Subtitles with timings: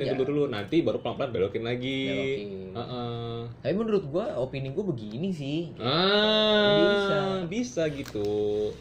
[0.00, 0.16] ini aja.
[0.16, 2.48] dulu dulu nanti baru pelan pelan belokin lagi Belokin.
[2.72, 3.36] Heeh.
[3.60, 5.76] Tapi menurut gua opini gua begini sih.
[5.76, 7.18] ah Bisa.
[7.46, 8.72] bisa gitu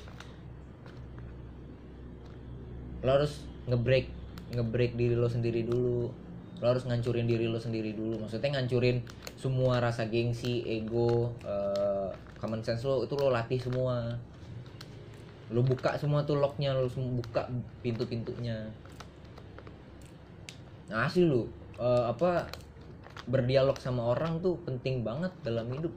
[3.03, 4.07] Lo harus ngebreak
[4.55, 6.11] ngebreak diri lo sendiri dulu.
[6.59, 8.20] Lo harus ngancurin diri lo sendiri dulu.
[8.20, 8.99] Maksudnya ngancurin
[9.39, 12.11] semua rasa gengsi, ego, eh,
[12.43, 14.20] common sense lo itu lo latih semua.
[15.49, 17.47] Lo buka semua tuh locknya, lo buka
[17.79, 18.67] pintu-pintunya.
[20.89, 21.45] Nah, asli lu
[21.75, 22.49] eh, apa
[23.25, 25.93] berdialog sama orang tuh penting banget dalam hidup.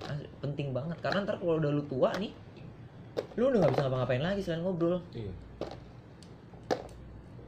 [0.00, 2.28] Asli, penting banget karena ntar kalau udah lu tua nih,
[3.34, 5.00] lu udah nggak bisa ngapa-ngapain lagi selain ngobrol.
[5.12, 5.32] iya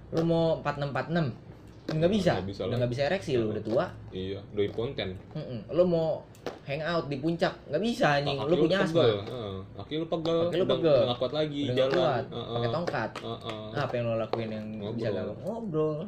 [0.08, 4.38] lu mau 4646 nggak bisa Nggak bisa udah nggak bisa ereksi lu udah tua iya
[4.50, 5.66] doi konten Mm-mm.
[5.68, 6.22] lu mau
[6.64, 9.54] hangout di puncak nggak bisa anjing Kaki lu punya asma Heeh.
[9.76, 10.94] kaki lu pegel Kaki lu udah- pegel.
[10.94, 12.54] udah nggak kuat lagi udah jalan kuat Heeh.
[12.54, 13.64] pakai tongkat Heeh.
[13.68, 15.10] Nah, apa yang lo lakuin yang bisa Ngobrol.
[15.12, 15.98] gak ngobrol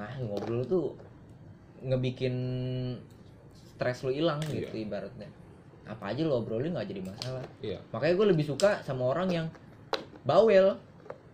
[0.00, 0.96] ah ngobrol tuh
[1.80, 2.34] ngebikin
[3.52, 4.84] stres lu hilang gitu Iya.
[4.84, 5.28] ibaratnya.
[5.84, 7.44] Apa aja lo obrolin nggak jadi masalah.
[7.60, 7.78] Iya.
[7.90, 9.46] Makanya gue lebih suka sama orang yang
[10.22, 10.76] bawel.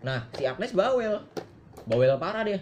[0.02, 1.22] Nah si Agnes bawel.
[1.86, 2.58] Bawel parah dia.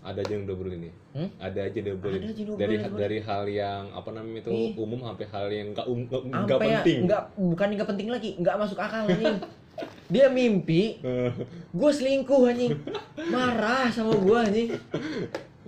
[0.00, 1.26] Ada aja yang double ini Hmm?
[1.42, 4.70] ada aja double Ada aja double dari dari hal yang apa namanya itu Nih.
[4.78, 6.06] umum sampai hal yang nggak um,
[6.62, 6.98] penting.
[7.02, 9.34] nggak bukan nggak penting lagi nggak masuk akal anjing
[10.06, 11.30] dia mimpi Eh,
[11.70, 12.74] gue selingkuh anjing.
[13.28, 14.68] Marah sama gue anjing.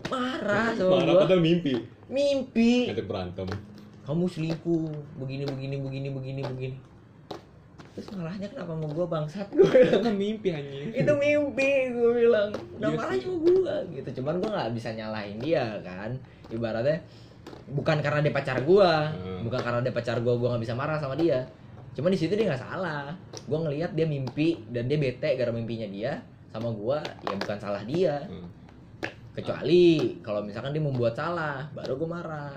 [0.07, 1.73] Marah sama marah gue padahal mimpi.
[2.07, 2.91] Mimpi.
[2.91, 3.49] Ngajak berantem.
[4.03, 4.91] Kamu selingkuh.
[5.17, 6.77] Begini begini begini begini begini.
[7.93, 9.47] Terus malahnya kenapa sama gue bangsat?
[9.53, 10.91] Gue itu kan mimpi anjing.
[10.97, 12.51] Itu mimpi gue bilang.
[12.77, 14.09] Udah Iya marah sama gue gitu.
[14.21, 16.11] Cuman gue nggak bisa nyalahin dia kan.
[16.49, 17.05] Ibaratnya
[17.69, 19.43] bukan karena dia pacar gue Hmm.
[19.45, 21.43] bukan karena dia pacar gue gue nggak bisa marah sama dia
[21.93, 23.13] cuman di situ dia nggak salah
[23.43, 27.83] gue ngelihat dia mimpi dan dia bete gara mimpinya dia sama gue ya bukan salah
[27.83, 28.49] dia Hmm.
[29.33, 29.85] kecuali
[30.21, 32.53] kalau misalkan dia membuat salah baru gue marah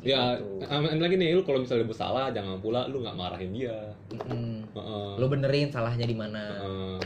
[0.00, 0.64] ya Gitu.
[0.64, 3.74] aman lagi nih lu kalau misalnya bersalah jangan pula lu nggak marahin dia
[4.08, 4.62] Mm-mm.
[4.70, 5.10] Heeh.
[5.18, 6.98] lo benerin salahnya di mana Heeh.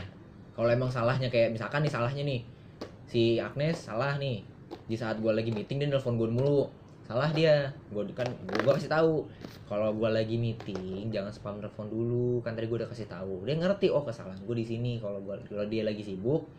[0.53, 2.41] kalau emang salahnya kayak misalkan nih salahnya nih
[3.05, 4.45] si Agnes salah nih
[4.85, 6.69] di saat gue lagi meeting dia nelfon gue mulu
[7.05, 7.69] salah dia.
[7.93, 9.29] Gue kan gue kasih tahu.
[9.65, 12.41] Kalau gue lagi meeting jangan spam telepon dulu.
[12.41, 13.45] Kan tadi gue udah kasih tahu.
[13.45, 14.91] Dia ngerti oh kesalahan gue di sini.
[14.97, 16.49] Kalau gua kalau dia lagi sibuk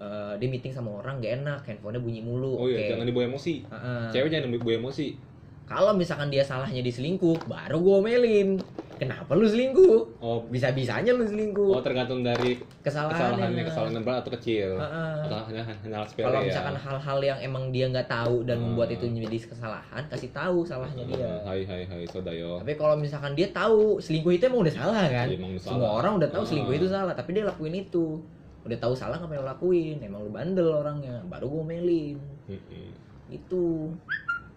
[0.00, 1.60] eh, dia meeting sama orang gak enak.
[1.66, 2.54] Handphonenya bunyi mulu.
[2.56, 2.90] Oh iya Oke.
[2.94, 3.54] jangan dibawa emosi.
[3.66, 4.04] Heeh.
[4.14, 5.08] cewek jangan dibawa emosi.
[5.70, 8.58] Kalau misalkan dia salahnya di selingkuh baru gue omelin
[9.00, 10.20] kenapa lu selingkuh?
[10.20, 10.44] Oh.
[10.46, 11.72] Bisa bisanya lu selingkuh.
[11.72, 13.48] Oh tergantung dari kesalahan
[13.98, 14.76] berat atau kecil.
[14.76, 15.14] Heeh.
[15.24, 16.46] atau hanya hanya hal sepele kalau ya.
[16.46, 18.76] misalkan hal-hal yang emang dia nggak tahu dan Hmm.
[18.76, 21.32] membuat itu menjadi kesalahan kasih tahu salahnya dia.
[21.42, 25.26] Hai hai hai sodayo tapi kalau misalkan dia tahu selingkuh itu emang udah salah kan?
[25.26, 25.96] Iya, emang udah semua salah.
[25.96, 26.48] orang udah tahu Ah.
[26.52, 28.20] selingkuh itu salah tapi dia lakuin itu.
[28.60, 29.96] Udah tahu salah ngapain lo lakuin?
[29.98, 32.18] Emang lu bandel orangnya baru gue melin
[33.28, 33.88] itu.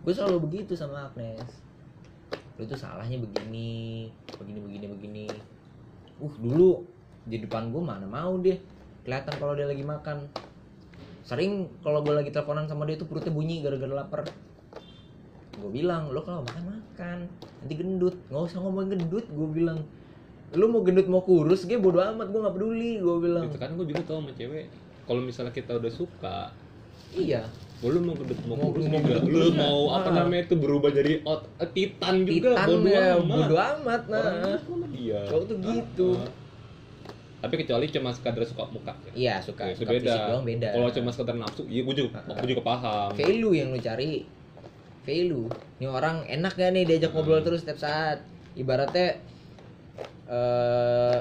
[0.04, 1.63] Gue selalu begitu sama Agnes
[2.64, 4.08] lu tuh salahnya begini
[4.40, 5.26] begini begini begini.
[6.24, 6.88] Uh dulu
[7.28, 8.56] di depan gue mana mau dia
[9.04, 10.32] kelihatan kalau dia lagi makan.
[11.28, 14.24] Sering kalau gue lagi teleponan sama dia tuh perutnya bunyi gara-gara lapar.
[15.60, 17.28] Gue bilang lo kalau makan makan.
[17.60, 18.16] Nanti gendut.
[18.32, 19.84] Nggak usah ngomong gendut gue bilang.
[20.56, 23.52] Lu mau gendut mau kurus gue bodo amat gue nggak peduli gue bilang.
[23.52, 24.72] Itu kan gue juga tau sama cewek.
[25.04, 26.56] Kalau misalnya kita udah suka
[27.12, 27.46] iya
[27.84, 30.90] oh, lu mau gendut mau kurus mau juga lu kurus, mau apa namanya itu berubah
[30.90, 34.24] jadi ot eh, titan juga titan bodo ya amat bodo amat nah
[34.56, 36.32] Orang dia cowok tuh gitu Ah.
[37.42, 39.12] tapi kecuali cuma sekadar suka muka ya.
[39.14, 40.08] Iya suka, Ya, suka beda.
[40.08, 40.70] fisik doang beda.
[40.72, 42.40] Kalau cuma sekedar nafsu, iya gue juga, Ah.
[42.40, 43.12] gue juga paham.
[43.14, 44.24] value yang lu cari,
[45.02, 45.52] value.
[45.76, 48.24] Ini orang enak gak nih diajak ngobrol terus setiap saat.
[48.56, 49.20] Ibaratnya,
[50.26, 51.20] eh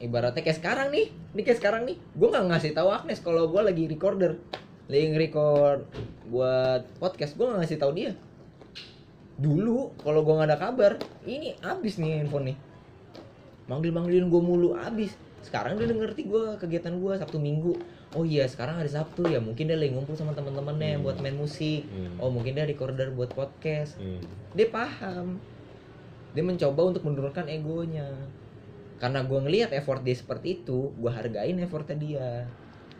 [0.00, 1.96] ibaratnya kayak sekarang nih, ini kayak sekarang nih.
[2.14, 4.40] Gue nggak ngasih tahu Agnes kalau gue lagi recorder,
[4.84, 5.88] lagi record
[6.28, 7.36] buat podcast.
[7.36, 8.12] Gue nggak ngasih tahu dia.
[9.34, 10.92] Dulu kalau gue nggak ada kabar,
[11.24, 12.58] ini abis nih handphone nih.
[13.66, 15.16] Manggil-manggilin gue mulu abis.
[15.40, 17.76] Sekarang dia udah ngerti gue kegiatan gue Sabtu Minggu.
[18.14, 21.04] Oh iya sekarang hari Sabtu ya mungkin dia lagi ngumpul sama teman-temannya Hmm.
[21.04, 21.88] buat main musik.
[21.88, 22.20] Hmm.
[22.20, 23.96] Oh mungkin dia recorder buat podcast.
[23.98, 24.20] Hmm.
[24.54, 25.40] Dia paham.
[26.36, 28.06] Dia mencoba untuk menurunkan egonya.
[29.02, 32.28] Karena gue ngelihat effort dia seperti itu, gue hargain effortnya dia.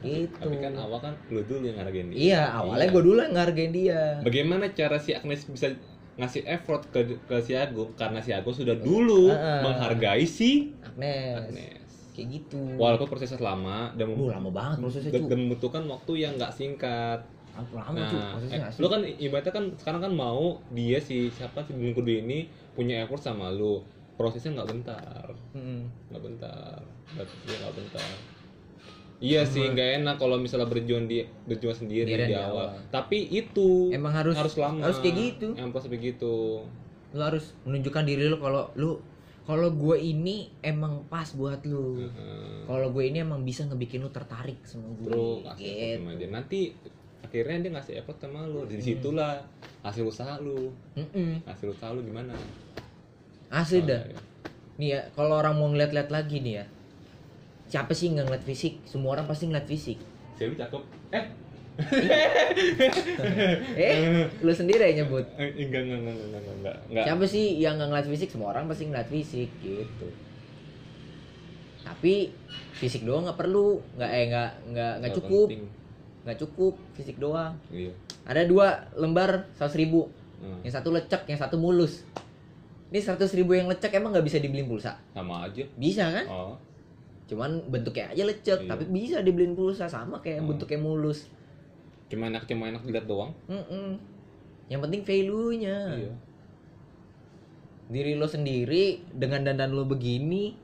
[0.05, 0.37] Gitu.
[0.37, 2.17] Tapi kan awal kan lu dulu yang ngargain dia.
[2.17, 2.93] Iya awalnya Iya.
[2.93, 4.01] gue dulu yang ngehargain dia.
[4.21, 5.73] Bagaimana cara si Agnes bisa
[6.15, 9.61] ngasih effort ke ke si Agung karena si Agung sudah dulu Ah.
[9.61, 11.35] menghargai si Agnes.
[11.43, 11.83] Agnes.
[12.13, 12.61] Kayak gitu.
[12.77, 17.21] Walaupun prosesnya lama dan, Lu lama banget prosesnya dan, dan membutuhkan waktu yang nggak singkat.
[17.71, 21.63] Lama cu Nah, prosesnya eh, lu kan ibaratnya kan sekarang kan mau dia si siapa
[21.63, 23.83] si Bung Kudu ini punya effort sama lu.
[24.15, 25.91] Prosesnya nggak bentar, Mm-mm.
[26.07, 26.79] nggak bentar,
[27.11, 28.11] nggak dia nggak bentar.
[29.25, 32.69] Iya sih, nggak enak kalau misalnya berjuang di berjuang sendiri Sendirian di di awal.
[32.69, 32.85] awal.
[32.91, 34.85] Tapi itu Emang harus- harus lama.
[34.85, 35.49] harus kayak gitu.
[35.55, 36.35] Emang harus begitu.
[37.09, 38.99] lu harus menunjukkan diri lu kalau lu
[39.45, 42.67] kalau gue ini emang pas buat lu Heeh.
[42.67, 45.95] kalau gue ini emang bisa ngebikin lu tertarik sama gue Bro, gitu.
[45.95, 46.27] sama dia.
[46.29, 46.75] Nanti
[47.23, 48.67] akhirnya dia ngasih effort sama lu.
[48.67, 49.47] Di situlah
[49.81, 50.75] hasil usaha lu.
[50.93, 51.39] Mm-mm.
[51.45, 52.35] Hasil usaha lu gimana?
[53.49, 54.19] asli Oh, dah iya.
[54.75, 56.67] nih ya kalau orang mau ngeliat-liat lagi nih ya
[57.75, 58.87] siapa sih nggak ngeliat fisik.
[58.87, 59.99] Semua orang pasti ngeliat fisik.
[60.39, 60.83] Cewek cakep.
[61.11, 61.25] Eh,
[63.83, 65.27] eh lu sendiri yang nyebut.
[65.35, 67.03] Eh, enggak enggak enggak enggak enggak enggak.
[67.03, 68.31] siapa sih yang nggak ngeliat fisik?
[68.31, 70.07] Semua orang pasti ngeliat fisik gitu.
[71.83, 72.31] Tapi
[72.79, 73.83] fisik doang nggak perlu.
[73.99, 75.49] Nggak eh nggak nggak nggak cukup.
[76.25, 77.59] nggak cukup fisik doang.
[77.75, 77.91] Iya.
[78.25, 80.09] ada dua lembar seratus ribu.
[80.41, 80.61] Hmm.
[80.61, 82.07] yang satu lecek yang satu mulus.
[82.95, 84.95] Ini seratus ribu yang lecek emang nggak bisa dibeliin pulsa?
[85.11, 85.67] Sama aja.
[85.75, 86.31] bisa kan?
[86.31, 86.55] Oh.
[87.25, 88.69] Cuman bentuknya aja lecek Iya.
[88.69, 90.51] tapi bisa dibeliin pulsa sama kayak Hmm.
[90.55, 91.29] bentuknya mulus
[92.05, 93.33] Cuma enak cuma enak dilihat doang.
[93.49, 93.97] Mm-mm.
[94.69, 96.13] yang penting value nya Iya.
[97.85, 100.57] diri lo sendiri dengan dandan lo begini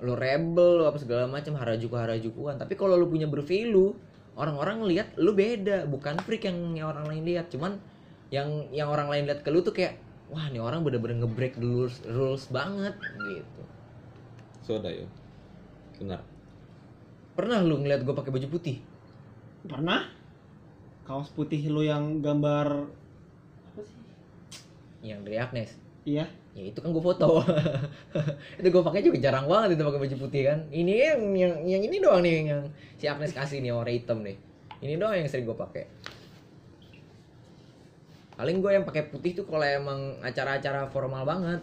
[0.00, 3.92] lo rebel lo apa segala macam harajuku harajukuan tapi kalau lo punya bervalue
[4.34, 7.76] orang-orang ngelihat lo beda bukan freak yang, yang orang lain lihat cuman
[8.32, 10.00] yang yang orang lain lihat ke lo tuh kayak
[10.32, 13.62] wah nih orang bener-bener ngebreak rules rules banget gitu
[14.62, 15.04] Soda ya.
[16.02, 16.20] Benar.
[17.32, 18.82] pernah lu ngeliat gue pakai baju putih
[19.62, 20.10] Pernah?
[21.06, 22.90] Kaos putih lu yang gambar
[23.70, 23.98] apa sih?
[25.06, 26.26] yang dari Agnes Iya.
[26.52, 27.40] ya itu kan gue foto
[28.58, 31.82] itu gue pakai juga jarang banget itu pakai baju putih kan ini yang yang yang
[31.86, 32.62] ini doang nih yang
[32.98, 34.36] si Agnes kasih nih warna hitam nih
[34.82, 35.86] ini doang yang sering gue pakai
[38.34, 41.62] paling gue yang pakai putih tuh kalau emang acara-acara formal banget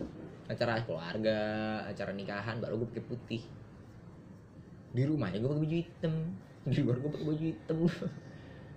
[0.49, 1.39] acara keluarga
[1.85, 3.41] acara nikahan baru gue pakai putih
[4.89, 6.13] di rumahnya gue pakai baju hitam
[6.65, 7.77] di luar gue pakai baju hitam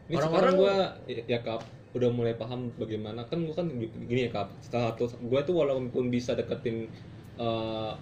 [0.03, 0.75] Ini Orang-orang- sekarang gua
[1.07, 1.63] ya, ya kap
[1.93, 3.71] udah mulai paham bagaimana kan gua kan
[4.03, 6.91] gini ya kap setelah satu gua tuh walaupun bisa deketin
[7.35, 7.93] eh,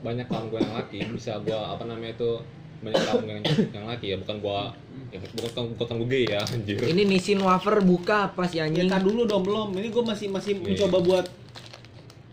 [0.00, 2.30] banyak kawan gua yang laki bisa gua apa namanya itu
[2.80, 3.40] banyak kawan yang,
[3.72, 4.72] yang laki ya bukan gua
[5.10, 8.86] ya, bukan bukan gua gay ya anjir ini nisin wafer buka apa sih Ya anjing
[8.86, 9.74] tar dulu dong belum.
[9.74, 10.62] Ini gue masih masih Iya.
[10.62, 11.26] mencoba buat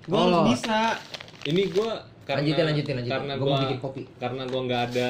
[0.04, 0.22] gue Oh.
[0.22, 1.00] harus bisa.
[1.44, 4.82] ini gua karena lanjutin lanjutin lanjutin karena gue gua mau bikin kopi karena gua nggak
[4.88, 5.10] ada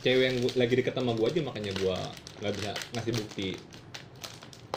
[0.00, 1.96] cewek yang gua- lagi deket sama gua aja makanya gua
[2.38, 3.48] nggak bisa ngasih bukti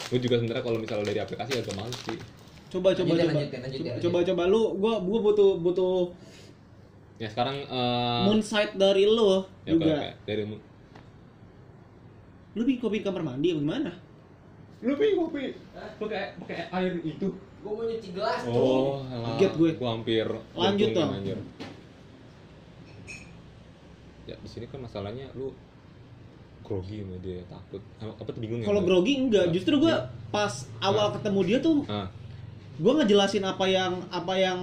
[0.07, 2.19] gua juga sebenarnya kalau misalnya dari aplikasi agak males sih
[2.67, 3.31] Coba coba Lanjutin, coba.
[3.33, 4.03] lanjutin, lanjutin, Coba, lanjutin.
[4.03, 5.95] coba coba lu gua gua butuh butuh
[7.15, 9.85] ya sekarang eh, moonsight dari lu ya, juga.
[9.87, 10.43] kayak- kayak dari
[12.53, 13.91] Lu bikin kopi di kamar mandi apa gimana?
[14.77, 15.43] lu pengen kopi
[15.97, 17.27] pakai pakai air itu
[17.57, 19.35] gue mau nyuci gelas oh alah.
[19.35, 19.69] Kaget gue.
[19.75, 21.09] gua hampir Lanjut dong.
[21.11, 21.37] anjir.
[24.25, 25.55] ya di sini kan masalahnya lu
[26.61, 28.89] grogi sama dia takut apa tuh bingung ya Kalau Mbak?
[28.89, 29.95] grogi enggak, justru gua
[30.27, 32.11] pas awal ketemu dia tuh ah
[32.75, 34.59] gua ngejelasin apa yang apa yang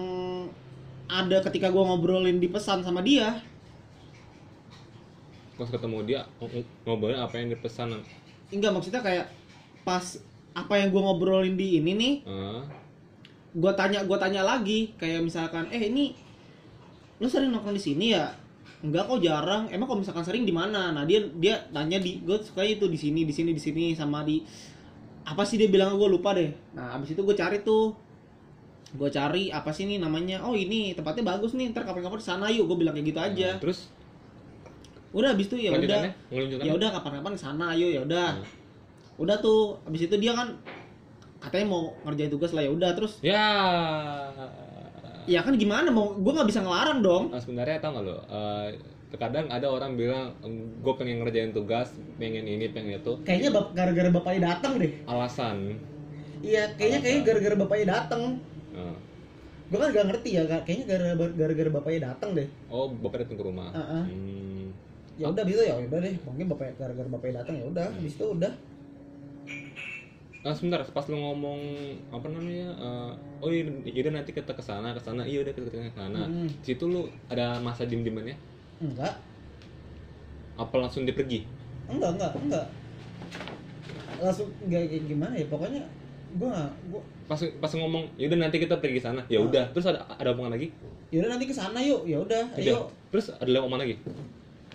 [1.06, 3.41] ada ketika gua ngobrolin di pesan sama dia.
[5.55, 8.05] pas ketemu dia ng- ng- ngobrolin apa yang dipesan
[8.50, 9.26] Enggak maksudnya kayak
[9.81, 10.20] pas
[10.52, 12.62] apa yang gua ngobrolin di ini nih, ah
[13.55, 16.15] gua tanya gua tanya lagi kayak misalkan eh ini
[17.23, 18.27] lu sering nongkrong di sini ya?
[18.85, 19.71] Enggak kok jarang.
[19.71, 20.93] Emang kalau misalkan sering di mana?
[20.93, 24.27] Nah dia dia tanya di gue suka itu di sini di sini di sini sama
[24.27, 24.43] di
[25.25, 26.53] apa sih dia bilang gue lupa deh.
[26.77, 27.96] Nah abis itu gue cari tuh.
[28.94, 30.44] Gue cari apa sih ini namanya?
[30.44, 32.69] Oh ini tempatnya bagus nih ntar kapan-kapan ke sana yuk.
[32.69, 33.49] Gue bilang kayak gitu aja.
[33.56, 33.89] Nah, terus?
[35.15, 36.11] Udah abis itu ya udah.
[36.61, 38.37] Ya udah kapan-kapan ke sana ayo ya udah.
[38.37, 38.63] Hmm.
[39.15, 40.51] udah tuh abis itu dia kan
[41.44, 43.44] katanya mau ngerjain tugas lah ya udah terus ya.
[45.24, 47.24] Ya kan gimana mau gue nggak bisa ngelarang dong.
[47.32, 48.77] Nah, sebenarnya tau gak lo eh,
[49.08, 50.36] terkadang ada orang bilang
[50.81, 53.13] gue pengen ngerjain tugas pengen ini pengen itu.
[53.22, 54.93] Kayaknya bap- gara-gara bapaknya datang deh.
[55.05, 55.81] Alasan.
[56.44, 58.22] Iya kayaknya kayaknya gara-gara bapaknya datang
[58.74, 58.96] Eh,
[59.65, 60.63] gue kan gak ngerti ya Kak.
[60.67, 62.48] kayaknya gara-gara gara-gara bapaknya datang deh.
[62.69, 63.69] Oh bapak datang ke rumah?
[63.72, 64.05] Uh-uh.
[64.05, 64.67] Hmm.
[65.15, 65.74] ya udah bisa ya.
[65.79, 66.15] Udah deh.
[66.20, 67.86] Mungkin bapak gara-gara bapaknya datang ya udah.
[67.89, 68.53] Habis itu udah
[70.44, 71.56] Ah, sebentar pas lu ngomong
[72.10, 73.10] apa namanya eh,
[73.41, 76.20] oh iya yaudah nanti kita ke sana ke sana iya udah kita ke sana.
[76.22, 76.44] Hmm.
[76.44, 78.36] di situ lu ada masa dim dimannya
[78.77, 79.17] enggak.
[80.55, 81.48] Apa langsung dia pergi?
[81.86, 82.67] Enggak enggak enggak.
[84.17, 85.82] Langsung enggak kayak gimana ya pokoknya
[86.34, 86.55] gue
[86.91, 89.24] gue pas pas ngomong yaudah nanti kita pergi sana.
[89.27, 89.48] Ya Ah.
[89.48, 90.69] udah terus ada ada omongan lagi?
[91.08, 92.05] Ya udah nanti ke sana yuk.
[92.05, 92.60] Ya udah Udah.
[92.60, 92.93] ayo.
[93.08, 93.96] Terus ada omongan lagi?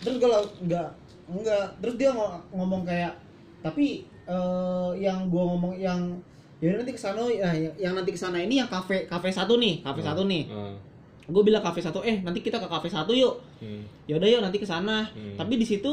[0.01, 0.29] Terus gue
[0.65, 0.89] enggak
[1.29, 3.13] enggak terus dia ngo- ngomong kayak
[3.61, 5.99] tapi eh, yang gue ngomong yang
[6.59, 9.55] ya nanti ke sana nah, yang, yang nanti ke sana ini yang kafe kafe satu
[9.55, 10.07] nih kafe Hmm.
[10.07, 10.75] satu nih Eh,
[11.27, 13.81] gue bilang kafe satu eh nanti kita ke kafe satu yuk Hmm.
[14.05, 15.33] ya udah yuk nanti ke sana Hmm.
[15.35, 15.89] tapi di situ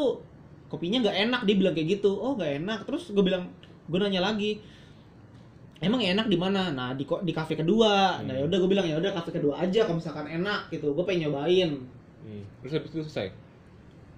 [0.66, 3.46] kopinya nggak enak dia bilang kayak gitu oh nggak enak terus gue bilang
[3.86, 4.58] gue nanya lagi
[5.78, 8.40] emang enak di mana nah di di kafe kedua nah Hmm.
[8.40, 11.28] ya udah gue bilang ya udah kafe kedua aja kalau misalkan enak gitu gue pengen
[11.28, 11.70] nyobain
[12.18, 12.42] Hmm.
[12.58, 13.30] Terus habis itu selesai.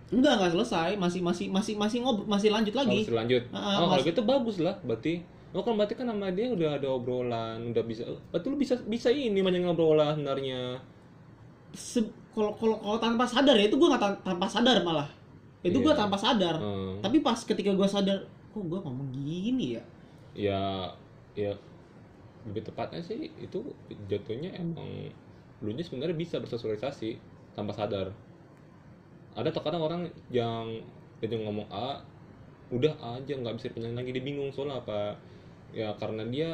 [0.08, 3.42] Enggak nggak selesai masih masih masih masih ngob masih lanjut lagi Harus lanjut.
[3.50, 5.20] Ah, oh, kalau mas- gitu bagus lah berarti.
[5.48, 8.04] Oh kan berarti kan sama dia udah ada obrolan, udah bisa.
[8.28, 10.76] Berarti lu bisa bisa ini banyak obrolan sebenarnya.
[11.72, 15.08] Se- kalau kalau kalau tanpa sadar ya itu gue nggak tan- tanpa sadar malah
[15.58, 15.98] itu gue Iya.
[15.98, 17.02] tanpa sadar Hmm.
[17.02, 18.14] tapi pas ketika gue sadar
[18.48, 19.82] kok gue ngomong gini ya
[20.32, 20.62] ya
[21.34, 21.50] ya
[22.46, 23.58] lebih tepatnya sih itu
[24.06, 24.86] jatuhnya emang
[25.58, 27.18] lu nya sebenarnya bisa bersosialisasi
[27.52, 28.14] tanpa sadar
[29.38, 30.82] ada terkadang orang yang
[31.22, 32.02] dia ngomong A
[32.74, 34.10] udah A aja nggak bisa pindah lagi.
[34.14, 35.16] Dia bingung soalnya apa?
[35.72, 36.50] Ya karena dia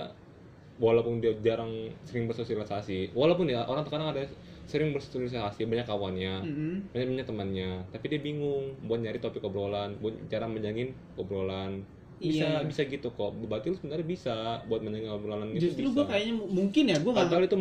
[0.83, 1.71] walaupun dia jarang
[2.03, 4.27] sering bersosialisasi walaupun ya orang terkadang ada
[4.67, 6.91] sering bersosialisasi banyak kawannya Mm-mm.
[6.91, 11.79] banyak banyak temannya tapi dia bingung buat nyari topik obrolan buat cara menjangin obrolan.
[12.19, 12.67] Bisa Iya.
[12.67, 13.31] bisa gitu kok.
[13.47, 14.35] Berarti lu sebenarnya bisa
[14.67, 17.57] buat menjangin obrolan itu justru gue kayaknya mu- mungkin ya gue nggak itu,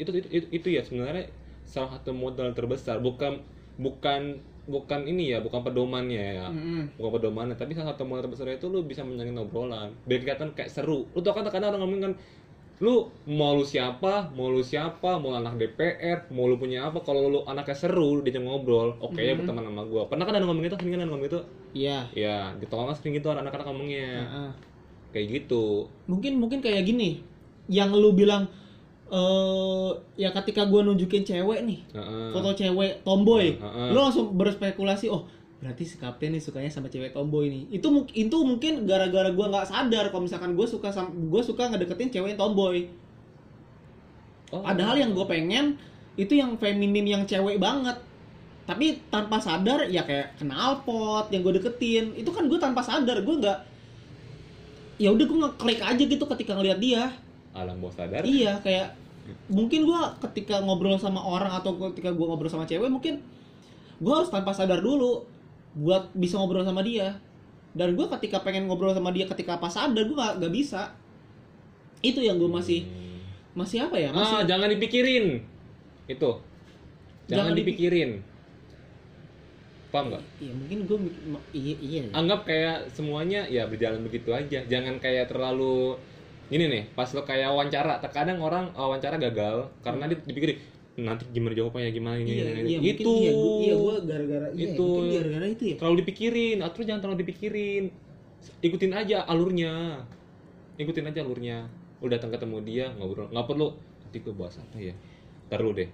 [0.00, 1.24] itu itu itu itu ya sebenarnya
[1.68, 3.00] salah satu modal terbesar.
[3.04, 3.44] Bukan
[3.76, 6.46] bukan bukan ini ya bukan pedomannya ya.
[6.48, 6.96] Mm-mm.
[6.96, 9.92] bukan pedomannya tapi salah satu modal terbesar itu lu bisa menjangin obrolan.
[10.04, 11.04] Biar kelihatan kayak seru.
[11.12, 12.12] Lu tau kan kadang orang ngomong kan
[12.82, 14.34] lu mau lu siapa?
[14.34, 15.20] Mau lu siapa?
[15.22, 16.98] Mau anak DPR mau lu punya apa?
[17.00, 19.46] Kalau lu anaknya seru dia ngobrol oke ya Mhm.
[19.46, 20.02] berteman sama gua.
[20.10, 20.76] Pernah kan ada ngomong gitu?
[20.80, 21.40] Sering kan ada ngomong gitu?
[21.70, 21.98] Iya.
[22.12, 24.08] Ya di tongkrongan sering gitu anak-anak ngomongnya.
[24.26, 24.50] Heeh.
[25.14, 25.86] kayak gitu.
[26.10, 27.22] Mungkin mungkin kayak gini.
[27.70, 28.50] Yang lu bilang
[29.04, 32.32] eh ya ketika gue nunjukin cewek nih Heeh.
[32.32, 33.88] foto cewek tomboy Heeh.
[33.92, 35.28] lu langsung berspekulasi oh
[35.60, 39.64] berarti si kapten nih sukanya sama cewek tomboy nih itu itu mungkin gara-gara gue nggak
[39.64, 42.88] sadar kalau misalkan gue suka gue suka ngedeketin cewek yang tomboy
[44.52, 44.62] Oh.
[44.62, 45.74] padahal yang gue pengen
[46.14, 47.98] itu yang feminim yang cewek banget
[48.64, 53.34] tapi tanpa sadar ya kayak knalpot yang gue deketin itu kan gue tanpa sadar gue
[53.34, 53.58] nggak
[55.02, 57.10] ya udah gue ngeklik aja gitu ketika ngeliat dia
[57.54, 58.22] alam bawah sadar.
[58.22, 58.98] Iya kayak
[59.48, 63.22] mungkin gua ketika ngobrol sama orang atau ketika gua ngobrol sama cewek mungkin
[63.96, 65.24] gua harus tanpa sadar dulu
[65.74, 67.16] buat bisa ngobrol sama dia.
[67.72, 70.92] Dan gua ketika pengen ngobrol sama dia ketika pas sadar gua nggak nggak bisa.
[71.98, 73.18] Itu yang gua masih Hmm.
[73.54, 74.10] masih apa ya?
[74.10, 75.40] Masih ah jangan dipikirin.
[76.04, 76.42] Itu.
[77.24, 78.10] Jangan, Jangan dipi- dipikirin.
[79.88, 80.22] Paham nggak?
[80.42, 80.78] Iya mungkin
[81.30, 82.00] ma- iya iya.
[82.10, 84.60] Anggap kayak semuanya ya berjalan begitu aja.
[84.66, 85.94] Jangan kayak terlalu
[86.52, 90.58] ini nih pas lo kayak wawancara terkadang orang uh, wawancara gagal karena dia dipikirin
[90.94, 93.12] nanti gimana jawabannya gimana ini, iya ini, iya ini." mungkin itu.
[93.18, 94.88] iya gua, iya gua gara-gara iya Itu.
[95.10, 95.76] gara-gara itu ya?
[95.82, 97.84] Terlalu dipikirin atau jangan terlalu dipikirin.
[98.62, 99.74] Ikutin aja alurnya.
[100.78, 101.66] Ikutin aja alurnya.
[101.98, 104.94] Udah datang ketemu dia ngobrol nggak perlu nanti gue bahas apa ya?
[105.50, 105.90] Ntar lu deh.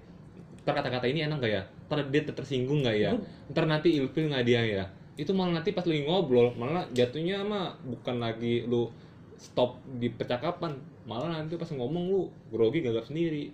[0.69, 1.63] Ntar kata-kata ini enak gak ya?
[1.89, 3.17] Ntar dia ter- tersinggung gak ya?
[3.49, 4.85] Ntar nanti ilfil nggak dia ya?
[5.17, 8.93] Itu malah nanti pas lagi ngobrol malah jatuhnya mah bukan lagi lu
[9.41, 13.49] stop di percakapan malah nanti pas ngomong lu grogi gagap sendiri.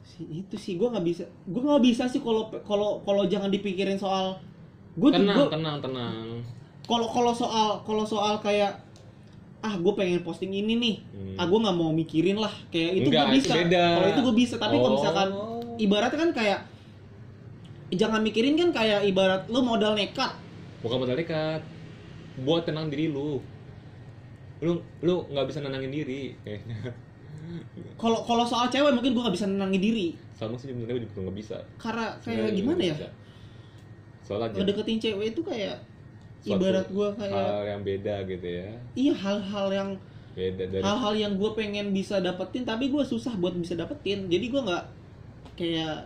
[0.00, 3.94] Si itu sih gua nggak bisa gua nggak bisa sih kalau kalau kalau jangan dipikirin
[3.94, 4.34] soal
[4.92, 6.42] gua tuh- tenang gua- tenang tenang.
[6.82, 8.74] Kalau kalau soal kalau soal kayak
[9.58, 10.96] ah gue pengen posting ini nih.
[11.10, 11.34] Hmm.
[11.34, 12.50] ah gue nggak mau mikirin lah.
[12.68, 13.54] Kayak itu gue bisa.
[13.58, 14.96] kalau itu gue bisa tapi kalau Oh.
[14.96, 15.28] misalkan
[15.76, 16.60] ibaratnya kan kayak
[17.90, 20.32] jangan mikirin kan kayak ibarat lu modal nekat.
[20.78, 21.60] Bukan modal dekat
[22.38, 23.42] buat tenang diri lu
[24.58, 26.76] lu lu nggak bisa nenangin diri kayaknya.
[27.96, 30.06] Kalau kalau soal cewek mungkin gue nggak bisa nenangin diri.
[30.36, 31.56] Sama sih sebenarnya juga nggak bisa.
[31.80, 32.96] Karena kayak gimana ya?
[32.98, 33.08] bisa.
[34.28, 35.80] soalnya ngedeketin cewek itu kayak
[36.44, 38.68] Suatu ibarat gue kayak hal yang beda gitu ya.
[38.92, 39.90] Iya hal-hal yang
[40.36, 44.28] beda dari hal-hal yang gue pengen bisa dapetin tapi gue susah buat bisa dapetin.
[44.28, 44.84] Jadi gue nggak
[45.56, 46.04] kayak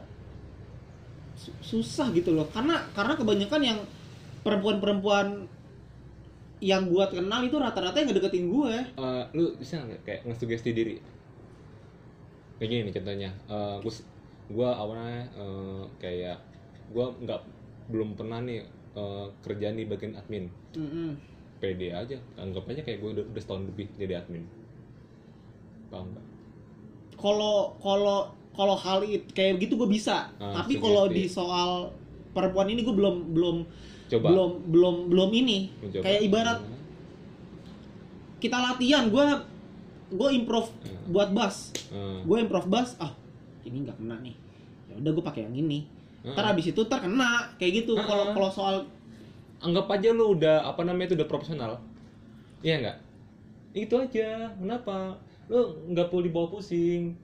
[1.34, 2.46] su- susah gitu loh.
[2.54, 3.78] Karena karena kebanyakan yang
[4.46, 5.50] perempuan-perempuan
[6.62, 10.94] yang gue kenal itu rata-rata yang ngedeketin gue Eh, lu bisa nggak kayak ngesugesti diri?
[12.62, 13.30] Kayak gini nih contohnya.
[13.50, 13.92] Eh, gua
[14.52, 16.38] gua awalnya eh, kayak
[16.94, 17.40] gua nggak
[17.90, 18.62] belum pernah nih
[18.94, 20.46] eh, kerja di bagian admin.
[20.78, 21.10] Mm-mm.
[21.62, 22.18] pede aja.
[22.34, 24.42] Anggap aja kayak gue udah, udah setahun lebih jadi admin.
[25.94, 26.26] Paham nggak?
[27.14, 28.18] Kalau kalau
[28.50, 30.26] kalau hal itu kayak gitu gue bisa.
[30.42, 31.94] Ah, tapi kalau di soal
[32.34, 33.56] perempuan ini gue belum belum
[34.12, 34.26] coba.
[34.28, 35.58] Belum belum belum ini.
[35.78, 36.02] Mencoba.
[36.02, 36.58] kayak ibarat
[38.38, 39.26] kita latihan gue
[40.12, 41.08] gue improv Hmm.
[41.08, 41.72] buat bass.
[41.88, 43.10] Eh, gue improv bass ah
[43.62, 44.36] ini nggak kena nih.
[44.86, 45.86] Ya udah gue pakai yang ini.
[46.22, 46.32] Heeh.
[46.32, 47.94] ntar abis itu ntar kena kayak gitu.
[47.94, 48.04] Heeh.
[48.04, 48.76] kalau kalau soal
[49.58, 51.78] anggap aja lu udah apa namanya itu udah profesional.
[52.60, 52.98] Iya nggak?
[53.74, 54.52] Itu aja.
[54.52, 55.16] Kenapa?
[55.48, 57.14] Lu nggak perlu dibawa pusing.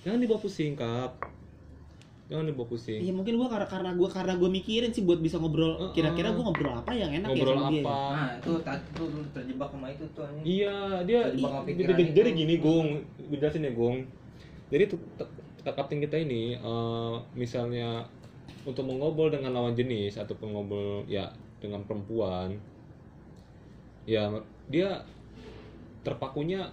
[0.00, 1.18] Jangan dibawa pusing kap
[2.26, 5.38] jangan dibawa pusing Iya mungkin gua karena karena gua karena gua mikirin sih buat bisa
[5.38, 5.94] ngobrol.
[5.94, 7.82] Kira-kira gua ngobrol apa yang enak ngobrol ya sama dia.
[7.86, 8.50] apa Nah, itu
[8.98, 10.42] lu terjebak sama itu tuh anjing.
[10.42, 12.14] Iya, dia Terjebak sama jadi, pikiran jadi, itu.
[12.18, 12.88] jadi gini, Gung.
[13.30, 13.96] Gue jelasin ya, Gung.
[14.66, 15.30] Jadi tuh te-
[15.62, 18.02] te- kapten kita ini eh, misalnya
[18.66, 21.30] untuk mengobrol dengan lawan jenis ataupun ngobrol ya
[21.62, 22.58] dengan perempuan
[24.06, 24.30] ya
[24.70, 25.02] dia
[26.06, 26.70] terpakunya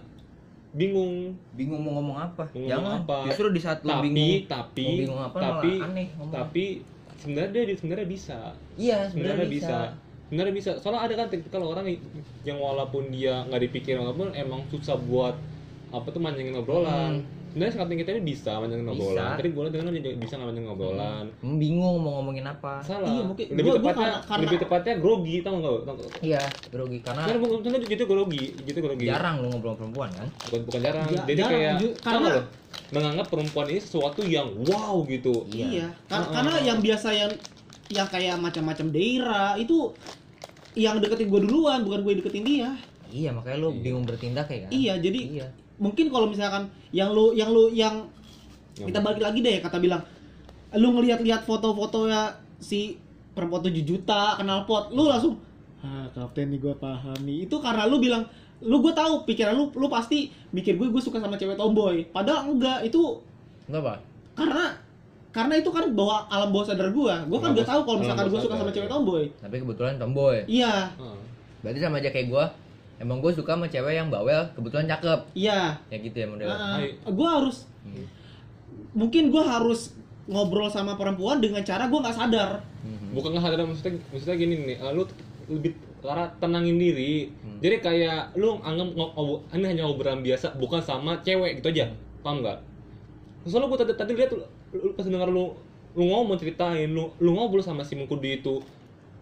[0.74, 2.44] bingung Bingung mau ngomong apa?
[2.50, 2.94] Ngomong Jangan.
[3.00, 3.16] apa.
[3.30, 6.34] Justru di saat tapi bingung tapi mau bingung apa tapi malah aneh ngomong.
[6.34, 6.64] tapi
[7.16, 8.38] sebenarnya dia sebenarnya bisa
[8.74, 9.76] Iya, sebenarnya bisa.
[10.26, 11.86] sebenarnya bisa soalnya ada kan kalau orang
[12.42, 15.36] yang walaupun dia nggak dipikir walaupun emang susah buat
[15.88, 17.22] apa tuh manjangin obrolan
[17.54, 18.94] sebenarnya kapten kita ini bisa manjangin Bisa.
[18.98, 22.82] obrolan tadi gue dengar dia bisa nggak manjangin obrolan Hmm, bingung mau ngomongin apa.
[22.82, 25.94] salah Iya, mungkin- lebih gua- gua tepatnya karena- karena- lebih tepatnya grogi tau nggak tau
[25.94, 26.10] nggak?
[26.20, 29.04] Iya, grogi karena Karena bukan bukan gitu grogi, gitu grogi.
[29.06, 30.28] jarang lu ngobrol sama perempuan kan.
[30.44, 31.06] Bukan bukan jarang.
[31.06, 32.42] Ja- Jadi jarang, kayak ju- tau karena- lo?
[32.90, 35.46] menganggap perempuan ini sesuatu yang wow gitu.
[35.48, 35.66] Iya.
[35.70, 35.86] Iya.
[36.04, 36.34] Kar- Heeh.
[36.34, 37.30] Karena yang biasa yang
[37.86, 39.94] yang kayak macam-macam daerah itu
[40.74, 42.70] yang deketin gua duluan, bukan gue deketin dia.
[43.06, 43.78] Iya, makanya lu Iya.
[43.80, 44.70] bingung bertindak ya kan.
[44.72, 45.46] Iya, jadi Iya.
[45.76, 48.06] Mungkin kalau misalkan yang lu yang lu yang
[48.74, 50.02] Yang kita balik lagi deh kata bilang
[50.74, 52.98] lu ngelihat-lihat foto-foto ya si
[53.30, 55.38] perempuan 7 juta kenal pot lu langsung
[55.78, 58.26] ah kapten nih gue paham nih itu karena lu bilang
[58.58, 62.50] lu gue tahu pikiran lu lu pasti mikir gue gue suka sama cewek tomboy padahal
[62.50, 63.22] enggak itu
[63.70, 64.02] Kenapa?
[64.34, 64.74] karena
[65.30, 68.40] karena itu kan bawa alam bawah sadar gue gue kan gak tahu kalau misalkan gue
[68.42, 68.92] suka sama cewek ya.
[68.94, 70.36] tomboy Tapi kebetulan tomboy.
[70.50, 71.18] iya Heeh.
[71.64, 72.44] Berarti sama aja kayak gua.
[72.96, 75.20] Emang gua suka sama cewek yang bawel, kebetulan cakep.
[75.34, 76.54] iya Ya gitu ya modelnya.
[76.54, 76.94] Hai.
[77.04, 78.06] gue harus Hmm.
[78.92, 79.92] mungkin gue harus
[80.24, 83.12] ngobrol sama perempuan dengan cara gue nggak sadar Mhm.
[83.12, 85.04] Bukan nggak sadar maksudnya maksudnya gini nih, eh, lu
[85.48, 87.32] lebih karena tenangin diri.
[87.40, 87.60] Hmm.
[87.60, 88.92] Jadi kayak lu anggap
[89.50, 91.88] ini hanya obrolan biasa, bukan sama cewek gitu aja.
[92.20, 92.60] Paham nggak?
[93.44, 95.56] Soalnya gua tadi tadi lihat lu, lu pas denger lu
[95.94, 98.60] lu ngomong ceritain, lu lu ngobrol sama si Mengkudi itu.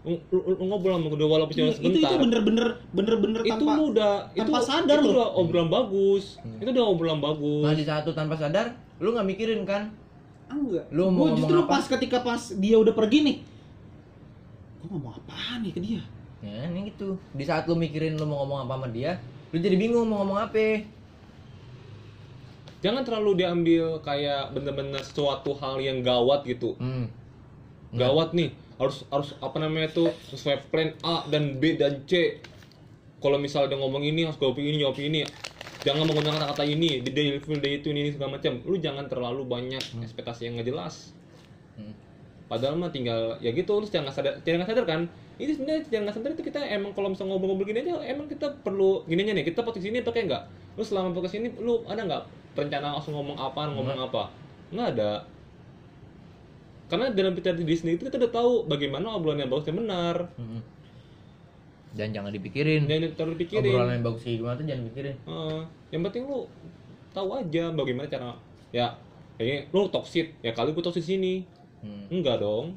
[0.02, 2.18] Ngobrol sama Mengkudi walaupun cuma Iya, itu itu sebentar.
[2.18, 5.14] bener-bener bener-bener itu tanpa lu udah itu, tanpa sadar itu loh.
[5.14, 6.24] udah obrolan bagus.
[6.42, 6.58] Hmm.
[6.58, 7.64] Itu udah obrolan bagus.
[7.78, 8.66] Di saat lu tanpa sadar,
[8.98, 9.94] lu nggak mikirin kan?
[10.50, 10.84] Ah, enggak.
[10.90, 11.70] Lu mau Gua justru apa?
[11.70, 13.36] pas ketika pas dia udah pergi nih.
[14.80, 16.02] Gua ngomong apaan nih ke dia?
[16.42, 17.14] Ya ini gitu.
[17.30, 20.50] Di saat lu mikirin lu mau ngomong apa sama dia, lu jadi bingung mau ngomong
[20.50, 20.82] apa.
[22.82, 26.74] Jangan terlalu diambil kayak bener-bener suatu hal yang gawat gitu.
[26.76, 27.06] Hmm.
[27.92, 28.50] gawat nih
[28.82, 32.42] harus harus apa namanya itu sesuai plan A dan B dan C.
[33.22, 35.22] Kalau misalnya dia ngomong ini harus jawab ini jawab ini.
[35.86, 38.58] Jangan menggunakan kata ini di day full day itu ini, ini segala macam.
[38.66, 41.14] Lu jangan terlalu banyak ekspektasi yang nggak jelas.
[41.72, 41.96] Hmm.
[42.52, 45.00] padahal mah tinggal ya gitu lu jangan sadar jangan sadar kan?
[45.40, 49.08] Ini sebenarnya jangan sadar itu kita emang kalau misalnya ngobrol-ngobrol gini aja emang kita perlu
[49.08, 50.42] gininya nih kita posisi ini pakai nggak?
[50.76, 54.28] Lu selama podcast ini lu ada nggak rencana langsung ngomong apa ngomong apa?
[54.68, 55.24] Nggak ada
[56.92, 60.60] karena dalam diri sendiri itu kita udah tahu bagaimana obrolan yang bagus dan benar Hmm.
[61.92, 62.88] Dan jangan dipikirin.
[62.88, 65.16] jangan terlalu dipikirin Obrolan yang bagus kayak gimana tuh jangan pikirin.
[65.24, 65.60] Heeh.
[65.92, 66.40] yang penting lu
[67.10, 68.32] tahu aja bagaimana cara
[68.68, 68.86] ya
[69.36, 71.44] kayaknya lu toksit ya kali gue toksit sini
[71.80, 72.06] Hmm.
[72.08, 72.76] enggak dong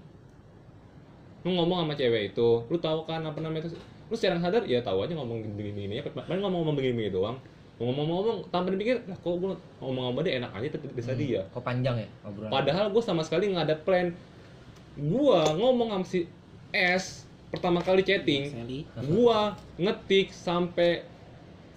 [1.45, 3.77] lu ngomong sama cewek itu lu tahu kan apa namanya itu
[4.09, 7.13] lu secara sadar ya tahu aja ngomong begini begini ya paling ngomong ngomong begini begini
[7.13, 7.37] doang
[7.75, 9.51] ngomong-ngomong tanpa dipikir lah kok gue
[9.83, 12.51] ngomong sama dia enak aja tapi bisa dia Kok panjang ya obrolan?
[12.51, 14.15] Padahal gue sama sekali nggak ada plan.
[14.95, 16.23] Gue ngomong sama si
[16.71, 18.51] S pertama kali chatting,
[18.99, 19.39] gue
[19.79, 21.07] ngetik sampai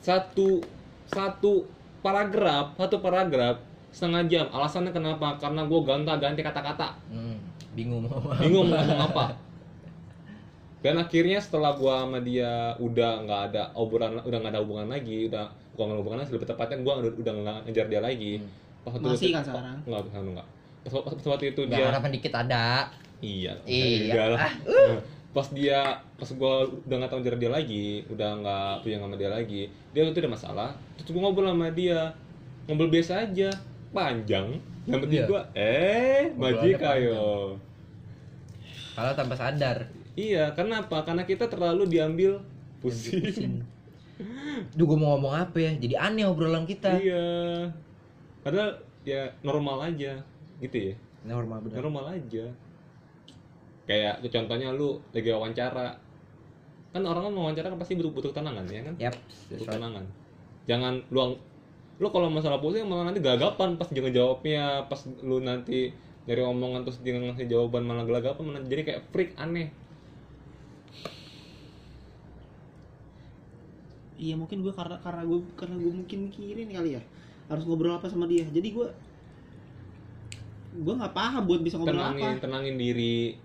[0.03, 0.63] satu
[1.07, 1.67] satu
[2.03, 3.59] paragraf satu paragraf
[3.91, 4.47] setengah jam.
[4.55, 5.35] Alasannya kenapa?
[5.43, 6.95] Karena gue gonta-ganti kata-kata.
[7.11, 7.43] Hmm.
[7.75, 8.39] Bingung mau apa.
[8.43, 9.27] Bingung mau ngomong apa.
[10.79, 15.27] Dan akhirnya setelah gua sama dia udah nggak ada obrolan, udah nggak ada hubungan lagi,
[15.27, 18.33] udah bukan nggak hubungan lagi, lebih tepatnya gua udah udah nggak ngejar dia lagi.
[18.37, 18.51] Hmm.
[18.83, 19.77] Pas waktu Masih itu- kan sekarang?
[19.87, 20.49] Nggak, sekarang nggak.
[20.83, 22.67] Pas, pas, pas waktu itu dia harapan dikit ada.
[23.19, 23.53] Iya.
[23.63, 24.11] Iya.
[24.11, 24.41] Enggak lah.
[24.43, 25.79] Ah, Nah, Pas dia,
[26.17, 29.63] pas gua udah nggak tahu ngejar dia lagi, udah nggak punya sama dia lagi,
[29.93, 30.71] dia waktu itu ada masalah.
[30.97, 32.11] Terus gua ngobrol sama dia,
[32.67, 33.49] ngobrol biasa aja,
[33.91, 34.59] panjang.
[34.85, 35.27] Yang penting Iya.
[35.29, 37.23] gua, eh, Ngobrolannya majik ayo.
[38.93, 39.79] Kalau tanpa sadar.
[40.15, 41.05] Iya, kenapa?
[41.05, 42.43] Karena kita terlalu diambil
[42.81, 43.63] pusing.
[44.75, 45.73] Duh gue mau ngomong apa ya?
[45.79, 46.99] Jadi aneh obrolan kita.
[46.99, 47.27] iya.
[48.43, 50.23] Padahal ya normal aja,
[50.59, 50.95] gitu ya.
[51.27, 51.83] Normal bener.
[51.83, 52.45] Normal aja.
[53.89, 55.97] Kayak contohnya lu lagi wawancara.
[56.93, 58.95] Kan orang kan wawancara kan pasti butuh butuh tenangan ya kan?
[58.99, 59.17] Yap.
[59.55, 60.05] Butuh tenangan.
[60.69, 61.39] Jangan lu
[61.99, 65.91] lu kalau masalah pusing malah nanti gagapan pas jangan jawabnya, pas lu nanti
[66.29, 69.75] dari omongan terus dia ngasih jawaban malah gelagapan malah jadi kayak freak aneh.
[74.19, 77.03] Iya mungkin gue karena karena gue karena gue mungkin mikirin kali ya
[77.47, 78.43] harus ngobrol apa sama dia.
[78.45, 78.87] Jadi gue
[80.79, 83.39] gue nggak paham buat bisa ngobrol tenangin apa tenangin diri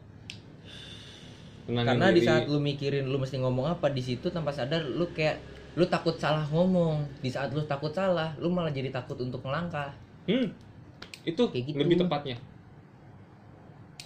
[1.63, 2.27] tenangin Karena di diri.
[2.27, 5.39] saat lu mikirin lu mesti ngomong apa di situ tanpa sadar lu kayak
[5.73, 7.01] lu takut salah ngomong.
[7.17, 9.89] Di saat lu takut salah, lu malah jadi takut untuk melangkah.
[10.25, 10.47] hmm,
[11.23, 11.77] itu Kayak gitu.
[11.77, 12.35] lebih tepatnya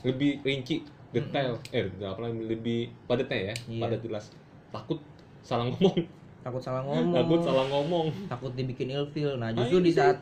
[0.02, 3.82] lebih rinci detail eh nggak apa lebih padatnya ya Iya.
[3.82, 4.26] padat jelas
[4.70, 5.00] takut
[5.42, 6.06] salah ngomong
[6.46, 7.12] Takut salah ngomong.
[7.14, 9.36] takut salah ngomong takut dibikin ilfil.
[9.36, 10.18] Nah, Ah, justru di itu, saat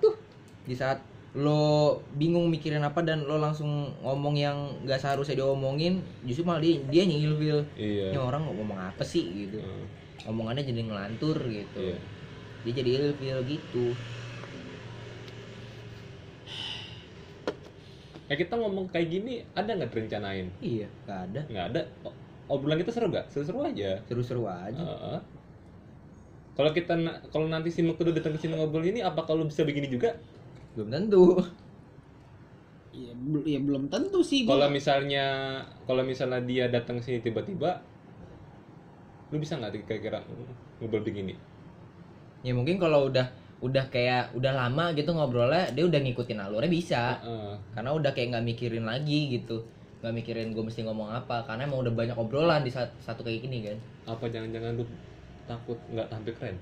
[0.65, 0.99] di saat
[1.35, 6.79] lo bingung mikirin apa dan lo langsung ngomong yang nggak seharusnya diomongin, justru malah dia
[6.89, 7.59] dia yang ilfil.
[7.77, 9.59] iya Ini orang ngomong apa sih gitu.
[9.61, 9.85] Hmm,
[10.31, 11.79] Omongannya jadi ngelantur gitu.
[11.85, 11.97] iya
[12.65, 13.93] Dia jadi ilfil gitu.
[18.25, 21.41] eh kita ngomong kayak gini ada nggak direncanain Iya, nggak ada.
[21.45, 22.17] nggak ada O-
[22.49, 24.81] obrolan kita seru gak seru-seru aja Seru-seru aja.
[24.81, 25.19] Heeh.
[26.55, 29.67] Kalau kita na- kalau nanti si kedua datang ke sini ngobrol ini apa kalau bisa
[29.67, 30.15] begini juga
[30.75, 31.39] Belum tentu.
[32.95, 37.83] ya, bel- ya belum tentu sih kalau misalnya kalau misalnya dia datang sini tiba-tiba
[39.31, 40.23] lu bisa nggak kira-kira
[40.79, 41.35] ngobrol begini
[42.45, 43.25] Ya mungkin kalau udah
[43.57, 47.17] udah kayak udah lama gitu ngobrolnya, dia udah ngikutin alurnya bisa.
[47.25, 47.57] Heeh.
[47.73, 49.65] Karena udah kayak nggak mikirin lagi gitu.
[50.05, 53.49] Nggak mikirin gue mesti ngomong apa karena emang udah banyak obrolan di saat satu kayak
[53.49, 53.77] gini kan.
[54.05, 54.85] apa jangan-jangan lu
[55.45, 56.57] takut nggak tampil keren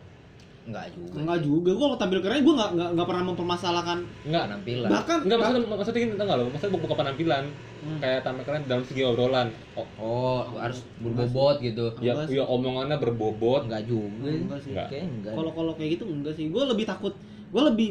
[0.63, 1.19] Enggak juga.
[1.19, 4.87] Enggak juga, gue kalau tampil keren gue nggak nggak nggak pernah mempermasalahkan nggak penampilan.
[4.87, 7.45] bahkan nggak maksudnya maksudnya gini tau nggak lo maksudnya bukan penampilan
[7.83, 7.99] Hmm.
[7.99, 11.91] kayak tampil keren dalam segi obrolan oh, Oh, harus berbobot gitu.
[11.99, 12.39] ya, Enggak sih.
[12.39, 14.31] ya omongannya berbobot Enggak juga.
[14.31, 14.71] Enggak sih.
[14.71, 14.87] Enggak.
[14.87, 15.33] Kayak enggak.
[15.35, 17.11] kalau kalau kayak gitu enggak sih gue lebih takut
[17.51, 17.89] gue lebih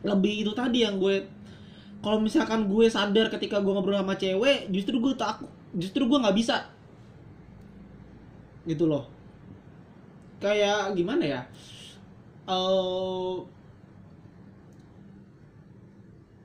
[0.00, 1.16] lebih itu tadi yang gue
[2.00, 6.36] kalau misalkan gue sadar ketika gue ngobrol sama cewek justru gue takut justru gue nggak
[6.36, 6.68] bisa
[8.64, 9.08] gitu loh
[10.40, 11.40] kayak gimana ya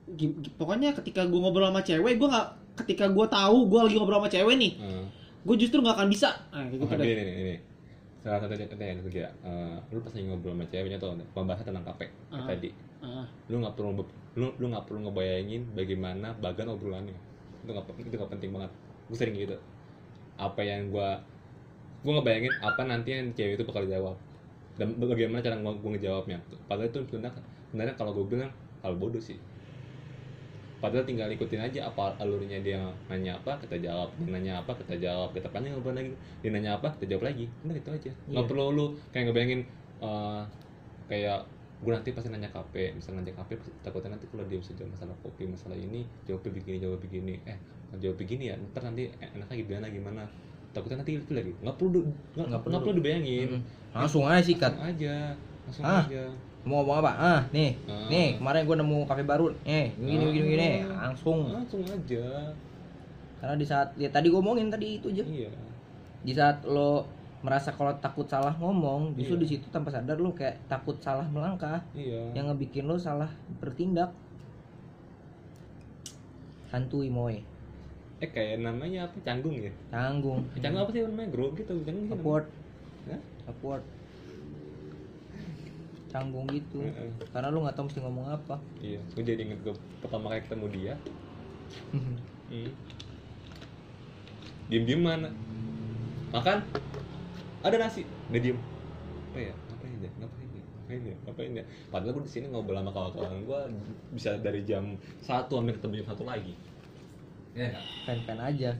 [0.08, 2.48] gi- pokoknya ketika gue ngobrol sama cewek gue nggak
[2.84, 5.04] ketika gue tahu gue lagi ngobrol sama cewek nih Heeh.
[5.42, 7.56] gue justru nggak akan bisa nah, gitu Oh, ini, ini, ini.
[8.20, 11.64] Salah satu contohnya yang gue kira, eh, lu pas lagi ngobrol sama ceweknya tuh pembahasan
[11.70, 12.42] tentang kayak Ah.
[12.44, 12.70] tadi.
[12.98, 14.02] Ah, Lu nggak perlu
[14.34, 17.14] lu lu nggak perlu ngebayangin bagaimana bagan obrolannya.
[17.62, 18.70] Itu nggak itu nggak penting banget.
[19.06, 19.54] Gue sering gitu.
[20.34, 21.22] Apa yang gua
[22.04, 24.16] gua ngebayangin apa nanti yang cewek itu bakal jawab
[24.76, 26.38] dan bagaimana cara gua, gua ngejawabnya.
[26.68, 27.32] Padahal itu sebenarnya
[27.72, 28.52] sebenarnya kalau gue bilang
[28.84, 29.40] hal bodoh sih.
[30.76, 32.76] Padahal tinggal ikutin aja apa alurnya dia
[33.08, 36.12] nanya apa kita jawab, dia nanya apa kita jawab, kita panjang ngobrol lagi,
[36.44, 38.10] dia nanya apa kita jawab lagi, udah itu aja.
[38.28, 38.50] Nggak Iya.
[38.52, 39.60] perlu lu kayak ngebayangin
[40.04, 40.42] eh,
[41.08, 41.40] kayak
[41.80, 45.16] gue nanti pasti nanya KP, misalnya nanya KP takutnya nanti kalau dia bisa jawab masalah
[45.24, 47.58] kopi masalah ini jawabnya begini jawab begini, eh
[47.96, 50.22] jawab begini ya, ntar nanti enaknya gimana gimana,
[50.76, 52.00] takutnya nanti itu lagi, nggak perlu
[52.36, 52.76] nggak perlu.
[52.78, 53.62] perlu dibayangin, Mm-mm.
[53.90, 54.72] Langsung aja sikat.
[54.72, 55.16] langsung aja,
[55.64, 56.04] langsung Ah.
[56.04, 56.22] aja.
[56.62, 57.12] Mau ngomong apa?
[57.14, 57.78] Ah, nih.
[57.86, 58.06] Ah.
[58.06, 59.54] Nih, kemarin gue nemu kafe baru.
[59.62, 60.30] Eh, gini Ah.
[60.30, 60.70] gini gini.
[60.84, 61.38] Langsung.
[61.48, 62.26] langsung aja,
[63.36, 65.22] Karena di saat ya tadi gue ngomongin tadi itu aja.
[65.22, 65.48] iya.
[66.20, 67.06] Di saat lo
[67.38, 69.40] merasa kalau takut salah ngomong, justru Iya.
[69.40, 72.34] di situ tanpa sadar lo kayak takut salah melangkah Iya.
[72.34, 74.10] yang ngebikin lo salah bertindak.
[76.66, 77.40] Santuy moy,
[78.16, 79.16] Eh kayak namanya apa?
[79.20, 79.72] Canggung ya?
[79.92, 80.40] tanggung.
[80.56, 81.28] Eh, Canggung apa sih namanya?
[81.28, 82.08] Grup gitu, canggung.
[82.16, 82.46] Upward,
[83.12, 83.20] Hah?
[83.52, 83.84] upward.
[86.08, 86.80] Canggung gitu.
[87.28, 88.56] Karena lo nggak tahu mesti ngomong apa.
[88.80, 90.94] Iya, gue jadi inget gue pertama kali ketemu dia.
[92.46, 92.70] Hmm.
[94.70, 95.34] Diem diem mana?
[96.30, 96.62] Makan?
[97.66, 98.06] Ada nasi?
[98.30, 98.58] Dia diem.
[99.34, 99.54] Apa ya?
[99.66, 100.10] Ngapain dia?
[100.14, 100.62] Ngapain dia?
[100.62, 101.16] Ngapain dia?
[101.26, 101.64] Ngapain dia?
[101.90, 103.60] Padahal gue di sini ngobrol sama kawan-kawan gue
[104.14, 106.54] bisa dari jam satu sampai ketemu jam satu lagi.
[107.56, 107.84] Ya nggak?
[108.04, 108.70] Pen-pen aja.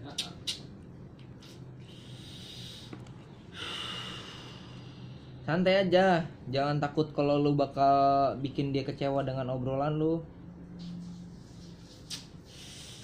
[5.48, 10.20] Santai aja, jangan takut kalau lu bakal bikin dia kecewa dengan obrolan lu.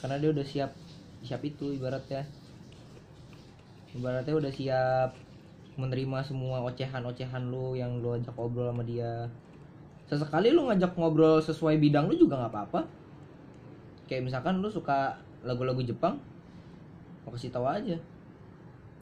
[0.05, 0.77] Karena dia udah siap
[1.25, 2.29] siap itu ibaratnya.
[3.97, 5.17] Ibaratnya udah siap
[5.81, 9.31] menerima semua ocehan-ocehan lu yang lu ajak ngobrol sama dia.
[10.05, 12.81] Sesekali lu ngajak ngobrol sesuai bidang lu juga nggak apa-apa.
[14.11, 16.23] Kayak misalkan lu suka lagu-lagu Jepang,
[17.27, 17.99] mau kasih tahu aja.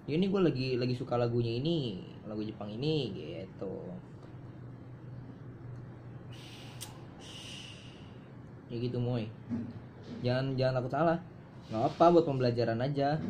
[0.08, 3.74] Ya, ini gue lagi lagi suka lagunya ini, lagu Jepang ini gitu.
[8.70, 9.28] Ya gitu moy.
[10.22, 11.18] Jangan jangan takut salah.
[11.70, 13.22] nggak apa buat pembelajaran aja.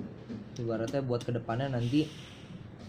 [0.57, 2.09] Ibaratnya buat ke depannya nanti.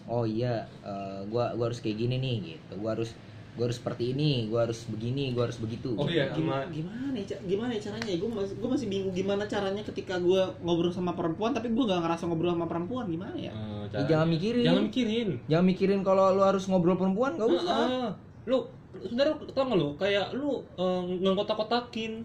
[0.08, 2.80] Oh iya, eh, gua gua harus kayak gini nih gitu.
[2.80, 3.12] Gua harus
[3.52, 5.92] gua harus seperti ini, gua harus begini, gua harus begitu.
[6.00, 8.08] Oh iya, gimana, gimana ya gimana ya caranya?
[8.16, 12.00] Gue masih gue masih bingung gimana caranya ketika gue ngobrol sama perempuan tapi gue gak
[12.00, 13.06] ngerasa ngobrol sama perempuan.
[13.12, 13.52] Gimana ya?
[13.52, 14.64] Eh, Ya, jangan mikirin.
[14.64, 15.30] Jangan mikirin.
[15.52, 17.76] Jangan mikirin kalau lu harus ngobrol perempuan, gak usah.
[17.88, 18.10] Heeh.
[18.48, 18.58] Lu
[19.04, 19.90] sebenarnya tau gak lu?
[20.00, 22.24] Kayak lu eh, ngengkotak-kotakin.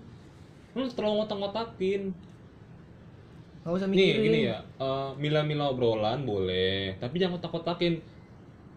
[0.78, 2.02] Lu terlalu ngotak-ngotakin
[3.66, 4.22] nggak usah nih mikirin.
[4.22, 7.98] gini ya eh, mila-mila obrolan boleh tapi jangan kotak-kotakin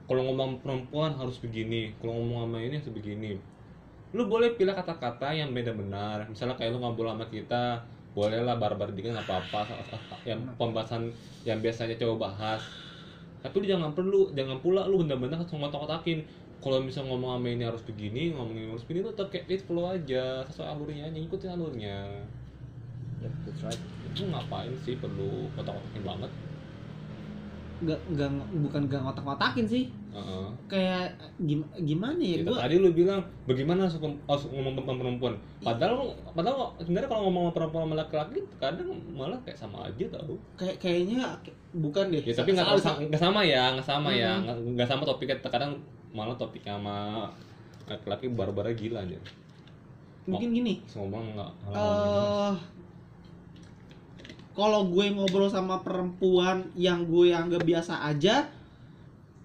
[0.10, 3.38] kalau ngomong perempuan harus begini kalau ngomong sama ini harus begini.
[4.18, 6.26] Lu boleh pilih kata-kata yang beda benar.
[6.26, 7.86] Misalnya kayak lu ngobrol sama kita
[8.18, 9.70] boleh lah barbar dikit nggak apa-apa.
[10.30, 11.14] Yang pembahasan
[11.46, 12.66] yang biasanya coba bahas.
[13.46, 16.26] Tapi lu jangan perlu jangan pula lu bener-bener harus ngotak-kotakin
[16.60, 19.62] kalau misalnya ngomong sama ini harus begini ngomong ini harus begini lu tetap kayak it
[19.62, 20.42] flow aja.
[20.50, 21.98] Sesuai alurnya aja ikutin alurnya.
[23.22, 23.84] Yep, that's right.
[24.10, 26.32] itu ngapain sih perlu kotak-kotakin banget
[27.80, 29.86] nggak nggak bukan nggak ngotak-ngotakin sih.
[30.10, 30.46] Heeh.
[30.66, 32.50] kayak gim, gimana ya Gitu.
[32.50, 35.34] gue tadi lu bilang bagaimana harus harus ngomong tentang perempuan?
[35.60, 40.34] Padahal padahal sebenarnya kalau ngomong sama perempuan sama laki-laki kadang malah kayak sama aja tau.
[40.56, 41.22] Kayak kayaknya
[41.72, 42.22] bukan deh.
[42.22, 44.34] Ya tapi nggak Salah- sa- nggak sama ya nggak sama ya.
[44.36, 44.74] Mhm.
[44.74, 45.78] nggak sama topiknya kadang
[46.10, 47.30] malah topiknya sama
[47.86, 49.18] laki-laki barbar gila aja
[50.26, 50.78] mungkin gini.
[50.90, 51.52] ngomong nggak?
[51.70, 52.54] Eh
[54.60, 58.52] kalau gue ngobrol sama perempuan yang gue anggap biasa aja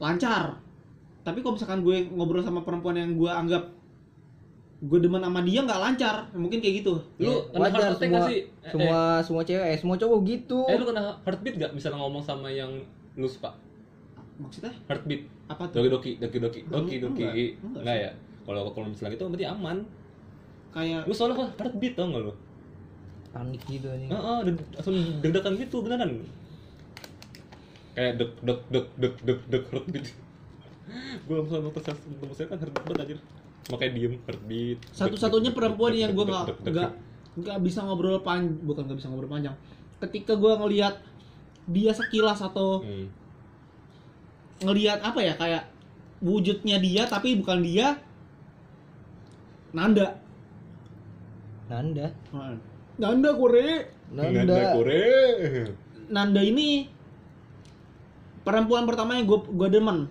[0.03, 0.59] lancar.
[1.23, 3.71] Tapi kalau misalkan gue ngobrol sama perempuan yang gue anggap
[4.85, 6.17] gue demen sama dia nggak lancar.
[6.35, 6.99] Mungkin kayak gitu.
[7.23, 8.41] Lu Ya, kena wajar semua sih?
[8.43, 10.59] Eh, semua semua cewek eh, semua cowok gitu.
[10.67, 12.75] Eh lu kena heartbeat gak misalnya ngomong sama yang
[13.15, 13.55] lu suka?
[14.43, 14.75] Maksudnya?
[14.91, 15.31] Heartbeat.
[15.47, 15.79] Apa tuh?
[15.87, 17.25] Doki doki doki doki doki doki
[17.63, 18.11] Enggak, enggak nggak ya?
[18.45, 19.79] Kalau kalau misalnya gitu berarti aman.
[20.75, 22.35] Kayak lu soalnya kok heartbeat tau nggak lu
[23.35, 26.23] panik gitu nih Heeh, deg- langsung deg-degan gitu beneran.
[27.93, 30.07] Kayak deg deg deg deg deg deg heartbeat.
[31.25, 33.19] gue langsung nonton nonton saya kan heartbeat banget anjir.
[33.67, 34.79] Makanya diem heartbeat.
[34.89, 36.91] satu-satunya perempuan yang gue deg, nggak deg, deg, nggak
[37.35, 39.59] nggak bisa ngobrol pan bukan nggak bisa ngobrol panjang
[39.99, 40.95] ketika gue ngelihat
[41.67, 43.11] dia sekilas atau Hmm.
[44.61, 45.67] ngelihat apa ya kayak
[46.21, 47.99] wujudnya dia tapi bukan dia
[49.73, 50.15] Nanda
[51.67, 52.15] Nanda
[52.95, 55.07] Nanda Kore Nanda Nanda Kore.
[56.07, 56.87] Nanda ini
[58.47, 60.07] perempuan pertama yang gue gue demen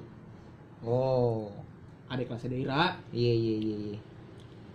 [0.84, 1.48] oh.
[2.12, 2.84] Adik kelasnya Daira.
[3.16, 4.00] Iya iya iya iya.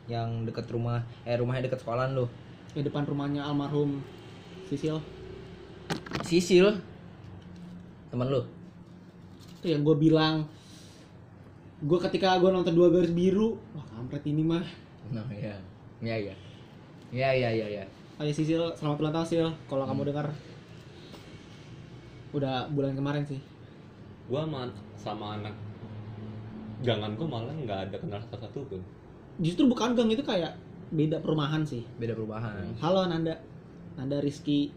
[0.09, 2.27] Yang dekat rumah eh rumahnya dekat sekolahan lu
[2.73, 4.01] di depan rumahnya almarhum
[4.66, 4.99] Sisil.
[6.25, 6.81] Sisil?
[8.09, 8.40] Teman lu?
[9.61, 10.49] Itu yang gue bilang.
[11.85, 14.64] Gue ketika gue nonton dua garis biru wah kampret ini mah.
[15.12, 15.61] Nah iya.
[16.01, 16.35] Iya iya.
[17.12, 17.85] Iya iya iya iya
[18.18, 19.46] Ayo Sisil, selamat ulang tahun Sil.
[19.70, 20.26] Kalau kamu dengar,
[22.35, 23.38] udah bulan kemarin sih.
[24.26, 24.66] Gua sama,
[24.98, 25.54] sama anak
[26.78, 28.83] jangan gue malah nggak ada kenal satu satu pun.
[29.42, 30.54] Justru bukan gang itu kayak
[30.94, 31.83] beda perumahan sih.
[31.98, 33.35] beda perubahan Halo Nanda,
[33.98, 34.70] Nanda Rizky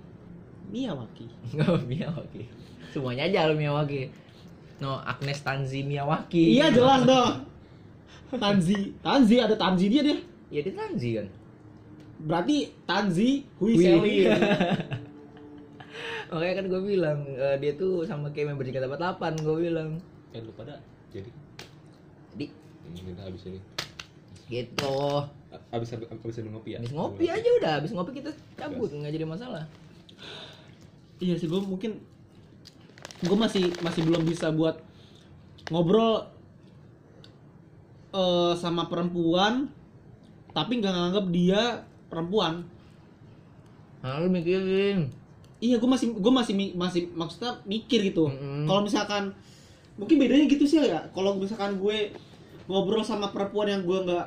[0.73, 1.29] Miyawaki.
[1.53, 2.49] nggak Miyawaki
[2.89, 4.09] semuanya aja lu Miyawaki
[4.81, 7.45] no Agnes Tanzi Miyawaki Iya jelas dong.
[8.33, 10.17] Tanzi, Tanzi ada Tanzi dia dia.
[10.49, 11.27] ya dia Tanzi kan
[12.21, 13.83] Berarti Tanzi Hui Hui.
[13.83, 14.15] Seli.
[16.27, 19.99] makanya kan gue bilang eh, dia tuh sama kayak member JKT 48 gue bilang
[20.31, 20.79] Eh lu pada
[21.11, 21.27] jadi
[22.33, 22.47] di
[22.87, 23.59] ini kita habis ini.
[24.47, 24.95] gitu
[25.51, 26.79] A- Abis abis ngopi ya.
[26.79, 29.67] habis ngopi aja udah habis ngopi kita cabut nggak jadi masalah
[31.19, 31.99] Iya sih gue mungkin
[33.21, 34.79] gue masih masih belum bisa buat
[35.67, 36.31] ngobrol
[38.09, 39.67] eh sama perempuan
[40.51, 41.63] tapi nggak nganggap dia
[42.11, 42.67] perempuan.
[44.03, 45.07] nah lu mikirin
[45.61, 48.25] Iya gue masih gue masih masih maksudnya mikir gitu.
[48.25, 48.65] Mm-mm.
[48.65, 49.29] Kalau misalkan
[49.93, 51.05] mungkin bedanya gitu sih ya.
[51.13, 52.09] Kalau misalkan gue
[52.65, 54.25] ngobrol sama perempuan yang gue nggak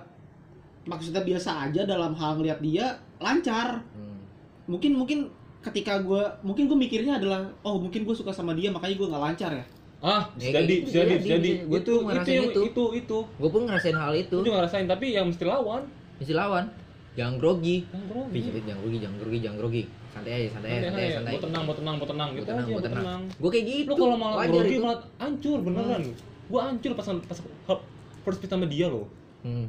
[0.87, 2.87] maksudnya biasa aja dalam hal ngeliat dia
[3.19, 3.83] lancar.
[3.99, 4.23] Hmm.
[4.71, 5.19] Mungkin mungkin
[5.59, 9.25] ketika gue mungkin gue mikirnya adalah oh mungkin gue suka sama dia makanya gue nggak
[9.27, 9.65] lancar ya.
[10.05, 11.51] Ah, Ya, jadi, gitu, jadi, jadi.
[11.67, 12.61] Itu, tuh itu, itu.
[12.71, 13.19] itu, itu.
[13.27, 15.83] gue pun ngerasain hal itu Itu juga ngerasain, tapi yang mesti lawan.
[16.23, 16.71] mesti lawan
[17.15, 18.41] jangan grogi Yang grogi.
[18.43, 19.83] Tapi jangan grogi, jangan grogi, jangan grogi.
[20.15, 21.33] Santai aja, santai aja, santai, aja, santai.
[21.35, 23.03] Mau tenang, mau tenang, mau tenang, gitu tenang, aja, tenang.
[23.03, 23.23] tenang.
[23.39, 23.89] Gue kayak gitu.
[23.91, 26.03] Lu kalau malah grogi malah hancur beneran.
[26.45, 27.39] Gua hancur pas pas
[28.25, 29.09] first meet sama dia loh.
[29.41, 29.67] Hmm.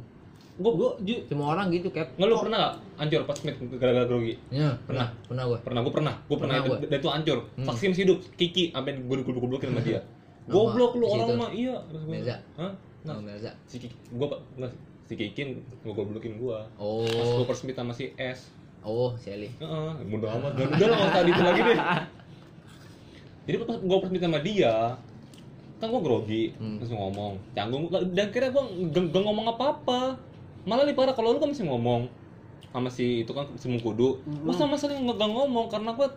[0.56, 2.16] Gua Gue ju- Semua orang gitu, Cap.
[2.16, 4.34] nggak lu pernah gak hancur pas meet gara-gara grogi?
[4.48, 5.58] Ya, pernah, pernah gue.
[5.60, 7.38] Pernah, gua pernah, gua pernah, Pernah dan itu hancur.
[7.56, 7.66] Hmm.
[7.68, 10.00] Masih hidup, Kiki, sampai gua goblok-goblokin sama dia.
[10.46, 11.74] Goblok lu orang mah, iya.
[12.06, 12.38] Meza.
[12.54, 12.72] Hah?
[13.06, 13.50] Nah, Melza.
[13.70, 14.70] si Kiki, gua nggak
[15.06, 15.42] si Kiki
[15.82, 16.66] ngegoblokin gua.
[16.68, 17.06] Pas Oh,
[17.38, 18.50] gua first meet sama si S.
[18.80, 19.50] oh, Sally.
[19.56, 20.52] Heeh, mudah amat.
[20.54, 21.78] Dan udah lah usah itu lagi deh.
[23.46, 24.74] Jadi pas gue first meet sama dia,
[25.78, 26.78] kan gue grogi, Hmm.
[26.78, 30.18] terus ngomong, canggung, dan kira gue gak, ngomong apa-apa.
[30.62, 32.10] Malah lebih parah kalau lu kan masih ngomong
[32.68, 34.54] sama si itu kan si Mungkudu, lu Hmm.
[34.56, 36.08] sama sekali nggak nggak ngomong karena gue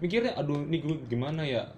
[0.00, 1.68] mikirnya, aduh ini gue gimana ya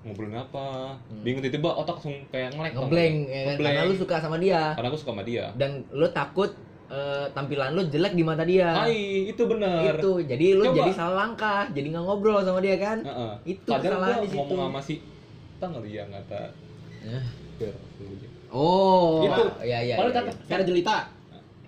[0.00, 3.56] ngobrolin apa, bingung tiba-tiba otak langsung kayak ngelek, Ngeblank, ya kan?
[3.60, 4.62] Karena lu suka sama dia.
[4.72, 5.44] karena gue suka sama dia.
[5.60, 6.50] Dan lu takut
[6.88, 8.72] eh, tampilan lu jelek di mata dia.
[8.72, 10.00] Hai, itu benar.
[10.00, 10.24] Itu.
[10.24, 10.76] Jadi lu Coba.
[10.80, 12.98] jadi salah langkah, jadi nggak ngobrol sama dia kan?
[13.04, 13.32] Heeh.
[13.54, 14.38] Itu Padahal kesalahan gua di situ.
[14.40, 14.94] ngomong sama si
[15.60, 16.42] tang kali ya kata
[17.00, 17.24] Eh.
[18.50, 19.42] Oh, Itu.
[19.62, 19.94] ya ya.
[20.00, 20.34] Padahal ya, ya.
[20.48, 20.96] Cara jelita.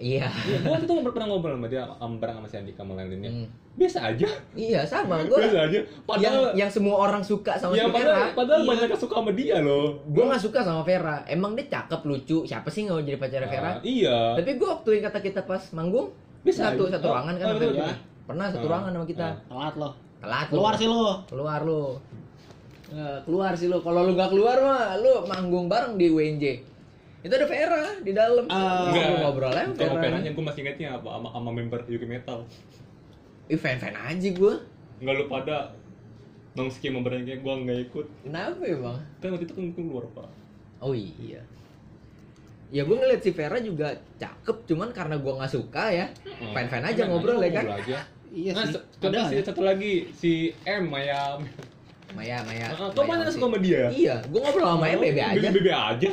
[0.03, 0.27] Iya.
[0.27, 3.31] Iya, waktu itu pernah ngobrol sama dia bareng sama si Andika sama lainnya.
[3.31, 3.47] Hmm.
[3.73, 4.29] Biasa aja.
[4.53, 5.41] Iya sama gua.
[5.41, 5.79] Biasa aja.
[5.79, 8.37] Yang Padahal yang semua orang suka sama ya si padahal, Vera.
[8.37, 8.69] padahal Iya.
[8.69, 9.87] banyak yang suka sama dia loh.
[10.07, 11.17] Gue gak suka sama Vera.
[11.27, 12.39] Emang dia cakep, lucu.
[12.43, 13.71] Siapa sih nggak mau jadi pacar Vera?
[13.71, 14.37] Ah, iya.
[14.37, 16.97] Tapi gue waktu yang kata kita pas manggung, Bisa satu aja.
[16.97, 17.95] satu Oh, ruangan kan oh, betul, betul.
[18.23, 18.71] Pernah satu Ah.
[18.71, 19.25] ruangan sama kita.
[19.25, 19.35] Ah.
[19.49, 19.89] Telat lo.
[20.21, 20.53] Telat lu.
[20.53, 21.05] Keluar sih lo.
[21.27, 21.83] Keluar lu.
[22.93, 23.79] Eh, keluar sih lu.
[23.81, 26.45] Kalau lu gak keluar mah lu manggung bareng di WNJ.
[27.21, 28.45] Itu ada Vera di dalam.
[28.47, 28.93] Ah.
[28.93, 30.05] Ngobrol ngobrol aja sama Kalau Vera.
[30.13, 32.45] Veranya gue masih ingetnya apa sama, sama member Yuki Metal.
[33.53, 34.55] Ih fan-fan aja gue.
[35.05, 35.77] Enggak lu pada
[36.57, 38.07] nongski membernya kayak gue nggak ikut.
[38.25, 38.99] Kenapa ya bang?
[39.21, 40.29] Kan waktu itu kan gue keluar pak.
[40.81, 41.45] Oh iya.
[42.73, 46.09] Ya gue ngeliat si Vera juga cakep, cuman karena gue nggak suka ya,
[46.57, 47.67] fan-fan aja ngobrol ya kan.
[47.77, 48.01] Aja.
[48.33, 48.81] Iya Nah, sih.
[49.05, 49.43] Ada si ya.
[49.45, 50.33] satu lagi si
[50.65, 51.37] M Maya.
[52.17, 52.73] Maya, Maya.
[52.97, 53.93] Kau mana suka sama dia?
[53.93, 55.49] Iya, gue ngobrol sama Maya bebe aja.
[55.53, 56.11] Bebe aja.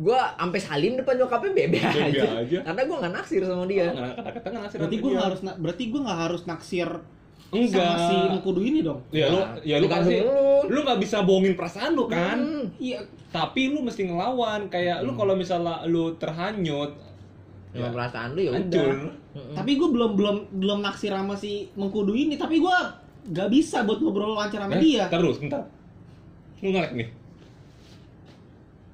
[0.00, 2.24] Gue sampai salim depan nyokapnya bebe, Bebe aja.
[2.40, 2.58] aja.
[2.64, 3.86] Karena gue nggak naksir sama dia.
[3.86, 5.20] Nggak kata-kata nggak ngasih Berarti gue dia.
[5.20, 6.88] harus na- berarti gue nggak harus naksir
[7.50, 7.84] enggak.
[7.84, 9.00] sama si Mengkudu ini dong.
[9.10, 10.40] Ya lu Nah, ya lu pasti lu.
[10.66, 12.38] lu nggak bisa bohongin perasaan lu kan.
[12.38, 12.64] Hmm.
[12.78, 12.98] Iya.
[13.28, 16.96] Tapi lu mesti ngelawan kayak lu kalau misalnya lu terhanyut
[17.68, 18.86] Sama ya, perasaan lu ya udah.
[19.30, 19.54] Mm-mm.
[19.54, 22.34] Tapi gue belum belum belum naksir sama si Mengkudu ini.
[22.34, 22.76] Tapi gue
[23.28, 25.04] gak bisa buat ngobrol lancar sama Eh, dia.
[25.06, 25.62] Terus bentar.
[26.58, 27.08] Lu ngelek nih.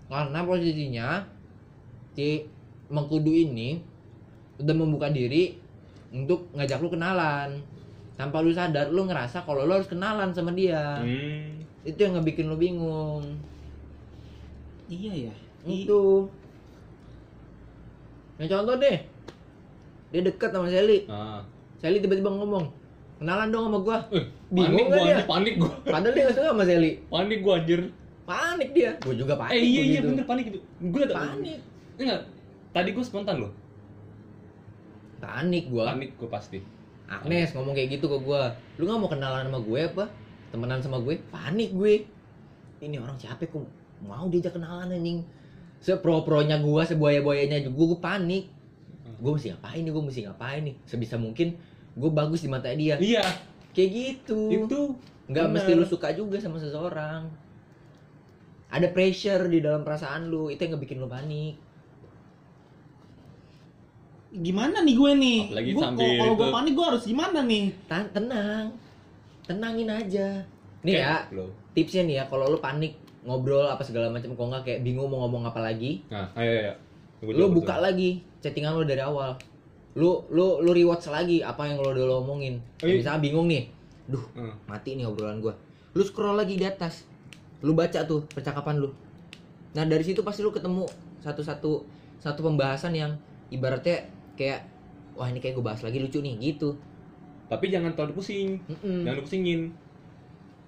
[0.07, 1.09] Karena posisinya
[2.13, 2.47] si
[2.87, 3.83] Mengkudu ini
[4.57, 5.59] udah membuka diri
[6.09, 7.59] untuk ngajak lu kenalan.
[8.15, 11.03] Tanpa lu sadar, lu ngerasa kalau lu harus kenalan sama dia.
[11.03, 11.61] Hmm.
[11.83, 13.27] Itu yang ngebikin lu bingung.
[14.87, 15.35] Iya ya.
[15.67, 16.31] I- Itu.
[18.39, 18.99] Nah contoh deh.
[20.15, 21.05] Dia deket sama Sally.
[21.11, 21.43] Ah.
[21.77, 22.71] Sally tiba-tiba ngomong,
[23.19, 23.99] kenalan dong sama gua.
[24.15, 25.11] Eh, Bingung panik gua, dia?
[25.11, 25.73] anjir, panik gua.
[25.83, 26.93] Padahal dia gak suka sama Sally.
[27.11, 27.81] Panik gua anjir.
[28.27, 28.91] Panik dia.
[29.01, 29.55] Gua juga panik.
[29.55, 30.09] eh iya iya gitu.
[30.11, 30.61] bener panik itu.
[30.91, 31.59] Gua ada Panik.
[31.97, 32.21] Enggak.
[32.75, 33.53] Tadi gua spontan loh.
[35.23, 35.95] Panik gua.
[35.95, 36.59] Panik gua pasti.
[37.07, 38.51] Agnes ngomong kayak gitu ke gua.
[38.77, 40.05] Lu gak mau kenalan sama gue apa?
[40.51, 41.23] Temenan sama gue?
[41.31, 42.03] Panik gue.
[42.83, 43.63] Ini orang siapa kok
[44.03, 45.23] mau diajak kenalan anjing.
[45.79, 48.51] Sepro-pronya gua, sebuaya-buayanya juga gua panik.
[49.23, 49.93] Gue mesti ngapain nih?
[49.95, 50.75] Gue mesti ngapain nih?
[50.83, 51.55] Sebisa mungkin
[51.95, 52.99] gue bagus di mata dia.
[52.99, 53.23] Iya,
[53.73, 54.39] Kayak gitu.
[54.51, 54.81] itu
[55.31, 57.31] Nggak mesti lu suka juga sama seseorang.
[58.69, 61.55] Ada pressure di dalam perasaan lu, itu yang ngebikin lu panik.
[64.33, 65.41] Gimana nih gue nih?
[65.49, 67.65] Apalagi Gua- sambil kalau gue panik gue harus gimana nih?
[67.87, 68.67] Tan- tenang.
[69.43, 70.29] Tenangin aja.
[70.83, 71.47] Nih ya, Kayak lo.
[71.73, 75.25] tipsnya nih ya, kalau lu panik ngobrol apa segala macam kok nggak kayak bingung mau
[75.25, 76.73] ngomong apa lagi, Nah, ayo ayo.
[77.27, 77.83] Lu buka betul.
[77.83, 79.35] lagi chattingan lu dari awal.
[79.97, 82.61] Lu lu lu rewatch lagi apa yang lu udah lu omongin.
[82.79, 82.93] Eh.
[82.93, 83.67] misalnya bingung nih.
[84.07, 84.53] Duh, Hmm.
[84.65, 85.57] mati nih obrolan gua.
[85.91, 87.03] Lu scroll lagi di atas.
[87.63, 88.91] Lu baca tuh percakapan lu.
[89.73, 90.85] Nah, dari situ pasti lu ketemu
[91.21, 91.73] satu-satu
[92.17, 93.13] satu pembahasan yang
[93.49, 94.65] ibaratnya kayak
[95.15, 96.77] wah ini kayak gue bahas lagi lucu nih gitu.
[97.47, 98.59] Tapi jangan terlalu pusing.
[98.67, 99.07] Mm-mm.
[99.07, 99.61] Jangan pusingin.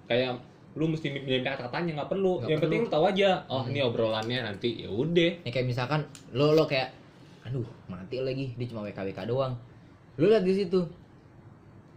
[0.06, 0.40] Kayak
[0.78, 2.38] lu mesti milih kata-katanya nggak perlu.
[2.38, 2.92] Nggak yang penting perlu.
[2.92, 3.30] lu tahu aja.
[3.50, 3.70] Oh, Hmm.
[3.74, 5.30] ini obrolannya nanti ya udah.
[5.42, 6.94] Ya kayak misalkan lo lo kayak
[7.44, 9.56] aduh mati lagi dia cuma WKWK doang.
[10.20, 10.84] Lu lihat di situ.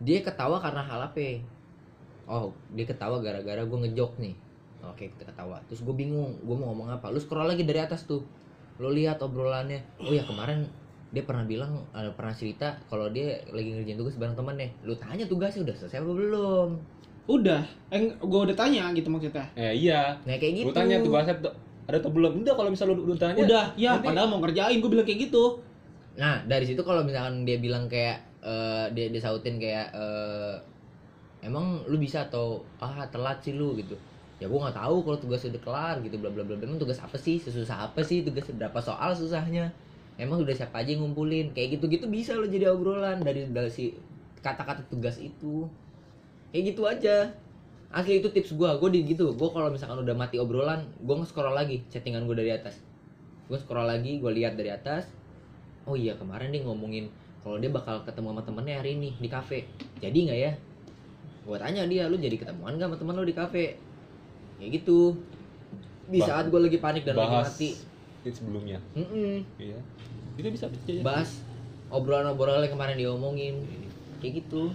[0.02, 1.22] Dia ketawa karena hal apa?
[2.26, 4.34] Oh, dia ketawa gara-gara gue ngejok nih.
[4.82, 5.62] Oke, kita ketawa.
[5.70, 7.10] Terus gue bingung, gue mau ngomong apa.
[7.10, 8.26] Lu scroll lagi dari atas tuh.
[8.82, 9.78] Lu lihat obrolannya.
[10.02, 10.66] Oh ya kemarin
[11.12, 14.72] dia pernah bilang ada pernah cerita kalau dia lagi ngerjain tugas bareng temennya.
[14.82, 16.70] Lu tanya tugasnya udah selesai apa belum?
[17.30, 17.62] Udah,
[17.94, 19.46] eh, gue udah tanya gitu maksudnya.
[19.54, 20.18] Eh iya.
[20.26, 20.68] Nah kayak gitu.
[20.68, 21.54] Lu tanya tugasnya tuh
[21.86, 22.42] ada atau belum?
[22.42, 23.38] Udah kalau misalnya lu, lu tanya.
[23.38, 25.62] Udah, ya nanti- padahal mau ngerjain gue bilang kayak gitu.
[26.18, 30.56] Nah dari situ kalau misalkan dia bilang kayak eh, dia dia sautin kayak eh,
[31.46, 33.94] emang lu bisa atau ah telat sih lu gitu
[34.42, 36.58] ya gua nggak tahu kalau tugas udah kelar gitu bla bla bla.
[36.58, 37.38] Emang tugas apa sih?
[37.38, 38.26] Sesusah apa sih?
[38.26, 39.70] Tugas berapa soal susahnya?
[40.18, 41.54] Emang udah siapa aja yang ngumpulin?
[41.54, 43.94] Kayak gitu gitu bisa lo jadi obrolan dari dari si
[44.42, 45.70] kata-kata tugas itu.
[46.50, 47.30] Kayak gitu aja.
[47.94, 48.82] Asli itu tips gua.
[48.82, 52.50] Gua di gitu gua kalau misalkan udah mati obrolan gua nge-scroll lagi chattingan gua dari
[52.58, 52.82] atas.
[53.46, 55.06] Gua scroll lagi gua lihat dari atas.
[55.86, 59.66] Oh iya kemarin dia ngomongin kalau dia bakal ketemu sama temennya hari ini di kafe
[59.98, 60.52] jadi nggak ya?
[61.46, 63.82] Gua tanya dia lu jadi ketemuan gak sama temen lu di kafe
[64.62, 65.18] kayak gitu
[66.06, 67.70] di Bah- saat gua lagi panik dan lagi bahas mati
[68.22, 68.78] itu sebelumnya.
[68.94, 69.42] Mm-mm.
[69.58, 69.82] Iya.
[70.36, 71.02] Itu bisa bisa.
[71.02, 71.42] bahas
[71.90, 73.66] obrolan-obrolan yang kemarin diomongin
[74.22, 74.70] kayak gitu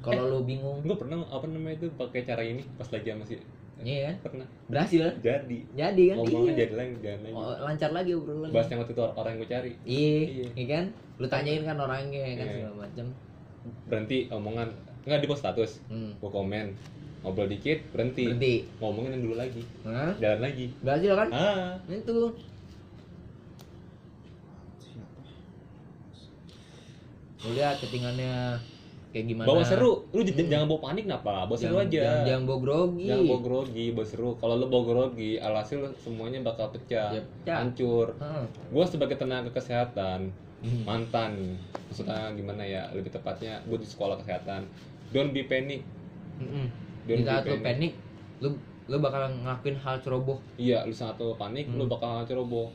[0.00, 3.34] kalau lu bingung Gue pernah apa namanya itu pakai cara ini pas lagi sama si
[3.76, 4.14] Iya kan?
[4.22, 5.14] pernah Berhasil kan?
[5.20, 6.16] jadi Jadi kan?
[6.16, 6.58] ngomongnya Iya.
[6.58, 8.48] jadi lagi jadi lagi Oh, lancar lagi obrolan.
[8.48, 10.46] bahas yang waktu itu orang yang gue cari Iya, Iya.
[10.54, 10.84] iya kan?
[11.16, 12.54] Lu tanyain kan orangnya kan Iya.
[12.54, 13.06] segala macam.
[13.82, 14.68] berhenti omongan
[15.02, 16.14] nggak di post status Hmm.
[16.14, 16.66] gue komen
[17.26, 18.54] ngobrol dikit berhenti, Berhenti.
[18.78, 20.14] ngomongin yang dulu lagi Hah?
[20.16, 21.28] jalan lagi Berhasil kan?
[21.28, 22.18] ah Itu.
[27.36, 28.58] Lu lihat chattingannya
[29.08, 29.48] kayak gimana?
[29.48, 30.44] bawa seru lu Hmm.
[30.46, 33.06] jangan bawa panik kenapa bawa seru Jangan- aja Jangan, jangan bawa grogi.
[33.06, 37.56] jangan bawa grogi bawa seru kalau lu bawa grogi alhasil semuanya bakal pecah Ya, pecah.
[37.58, 38.44] hancur Heeh.
[38.68, 40.82] gue sebagai tenaga kesehatan Hmm.
[40.84, 41.56] mantan
[41.86, 44.68] maksudnya gimana ya lebih tepatnya gue di sekolah kesehatan
[45.10, 45.80] don't be panic.
[47.06, 47.92] Don't Di saat lu panik,
[48.38, 48.48] lu
[48.86, 50.38] lu bakal ngelakuin hal ceroboh.
[50.56, 51.92] iya lu saat lu panik lu Hmm.
[51.92, 52.70] bakal ceroboh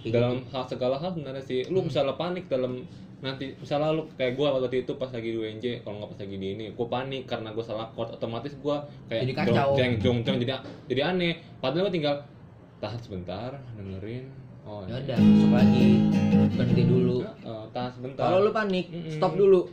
[0.00, 0.48] Kayak dalam gitu.
[0.48, 2.86] hal segala hal sebenarnya sih lu misalnya panik dalam
[3.18, 6.36] nanti misalnya lu kayak gua waktu itu pas lagi di UNJ kalau nggak pas lagi
[6.36, 9.74] di ini gua panik karena gua salah chord otomatis gua kayak Jadi kacau.
[9.74, 10.54] jong jong jong jadi
[10.86, 12.14] jadi aneh padahal gua tinggal
[12.78, 14.30] tahan sebentar dengerin
[14.62, 15.02] oh ya ini.
[15.02, 15.86] udah masuk lagi
[16.52, 19.10] berhenti dulu Heeh, tahan sebentar kalau lu panik Mm-mm.
[19.10, 19.66] stop dulu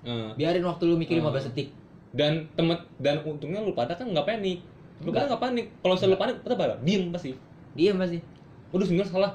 [0.00, 0.30] Heeh.
[0.36, 1.26] biarin waktu lu mikir Ah.
[1.26, 1.68] 15 detik
[2.12, 4.58] dan temen dan untungnya lu pada kan nggak panik.
[5.00, 5.40] Lu pada nggak.
[5.40, 5.66] panik.
[5.80, 7.30] Kalau misalnya lu panik kita pada diem pasti.
[7.74, 8.20] Dia masih
[8.70, 9.32] udah sebenarnya salah.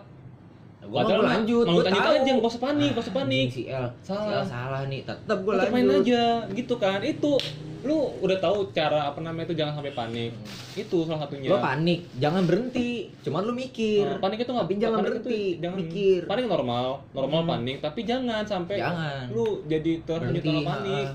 [0.81, 2.17] Nah, gua Padahal mau lanjut mau lanjut tahu.
[2.17, 3.47] aja nggak usah panik nggak usah panik.
[3.49, 4.25] si L Salah.
[4.25, 4.81] si L salah.
[4.89, 6.99] nih tetep gua lanjut main aja gitu kan.
[7.01, 7.37] Itu
[7.81, 10.31] lu udah tahu cara apa namanya itu jangan sampai panik.
[10.73, 11.49] Itu salah satunya.
[11.49, 13.09] Lo panik jangan berhenti.
[13.21, 14.05] Cuman lu mikir.
[14.05, 16.19] Nah, panik itu nggak jangan panik berhenti, itu jangan mikir.
[16.25, 16.85] panik normal.
[17.13, 17.51] Normal Hmm.
[17.51, 19.23] panik tapi jangan sampai Jangan.
[19.29, 21.05] lu jadi dalam panik.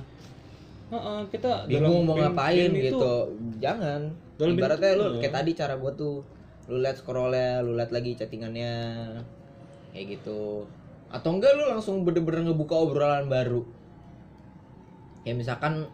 [0.87, 3.15] Heeh, kita bingung mau ngapain game itu- gitu.
[3.59, 4.01] Jangan.
[4.39, 5.19] Dalam ibaratnya lu Iya.
[5.27, 6.23] kayak tadi cara gua tuh
[6.67, 8.73] lu lihat scrollnya lu lihat lagi chattingannya
[9.91, 10.67] kayak gitu.
[11.11, 13.63] Atau enggak lu langsung bener-bener ngebuka obrolan baru.
[15.27, 15.91] Kayak misalkan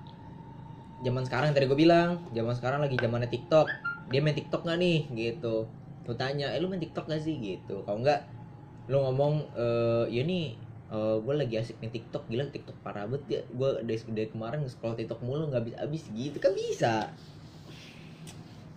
[1.01, 3.69] zaman sekarang yang tadi gue bilang zaman sekarang lagi zamannya TikTok.
[4.13, 4.99] Dia main TikTok nggak nih?
[5.13, 5.55] Gitu.
[6.05, 7.37] Lu tanya eh lu main TikTok gak sih?
[7.41, 7.81] Gitu.
[7.87, 8.29] Kalau enggak
[8.91, 10.57] lu ngomong eh ya nih
[10.93, 14.93] gue lagi asik main TikTok gila TikTok parah banget ya gue dari, dari kemarin scroll
[14.93, 16.37] TikTok mulu nggak habis habis gitu.
[16.37, 17.09] Kan bisa.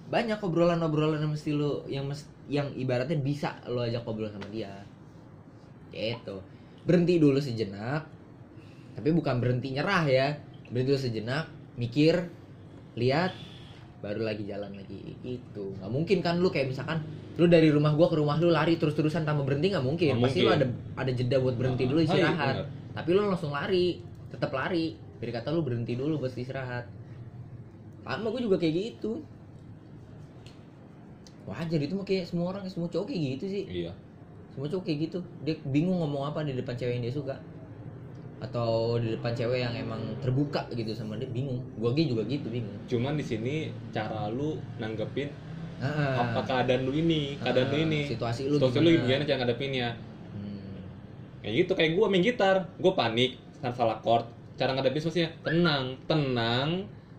[0.08, 4.88] Banyak obrolan-obrolan yang mesti lu yang mes, yang ibaratnya bisa lo ajak ngobrol sama dia.
[5.92, 6.40] Gitu.
[6.88, 8.08] Berhenti dulu sejenak
[8.96, 10.28] tapi bukan berhenti nyerah ya.
[10.72, 12.32] Berhenti dulu sejenak mikir
[12.96, 13.36] lihat
[14.06, 15.74] baru lagi jalan lagi gitu.
[15.82, 17.02] Nggak mungkin kan lu kayak misalkan
[17.42, 20.22] lu dari rumah gua ke rumah lu lari terus terusan tanpa berhenti nggak mungkin.
[20.22, 21.02] Nggak pasti lu ada mungkin.
[21.02, 22.56] ada jeda buat berhenti Ah, dulu iya, istirahat.
[22.62, 22.68] bener.
[22.94, 23.86] tapi lu langsung lari
[24.30, 24.86] tetap lari.
[25.18, 26.86] Dari kata lu berhenti dulu buat istirahat.
[28.06, 29.26] Sama gue juga kayak gitu.
[31.50, 33.64] Wajar itu mah kayak semua orang semua cowok kayak gitu sih.
[33.86, 33.92] Iya.
[34.54, 35.18] Semua cowok kayak gitu.
[35.42, 37.36] Dia bingung ngomong apa di depan cewek yang dia suka
[38.46, 41.58] atau di depan cewek yang emang terbuka gitu sama dia bingung.
[41.76, 42.78] Gua ge juga gitu bingung.
[42.86, 43.56] Cuman di sini
[43.90, 45.28] cara lu nanggepin
[45.76, 48.02] Ah, apa keadaan lu ini keadaan lu ah, ini.
[48.06, 49.04] situasi lu situasi lu gimana?
[49.04, 49.88] gimana cara ngadepinnya?
[50.32, 50.80] Hmm.
[51.42, 52.56] kayak gitu kayak gua main gitar.
[52.78, 54.24] Gua panik salah salah chord.
[54.56, 56.70] Cara ngadepin maksudnya tenang tenang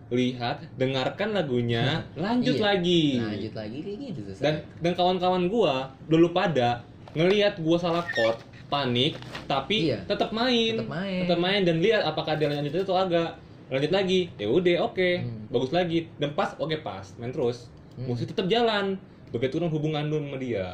[0.07, 2.63] lihat dengarkan lagunya lanjut Iya.
[2.65, 3.03] lagi.
[3.19, 6.81] Lanjut lagi kayak gitu dan dan kawan-kawan gua dulu pada
[7.13, 9.15] ngelihat gua salah chord panik
[9.45, 10.03] tapi Iya.
[10.05, 11.19] tetap main Tetep main.
[11.23, 15.09] tetap main dan lihat apakah dia lanjut itu atau agak lanjut lagi ya udah oke
[15.17, 15.47] Hmm.
[15.47, 18.07] bagus lagi dan pas oke pas main terus Hmm.
[18.07, 20.67] musik tetap jalan begitu kan hubungan lu sama dia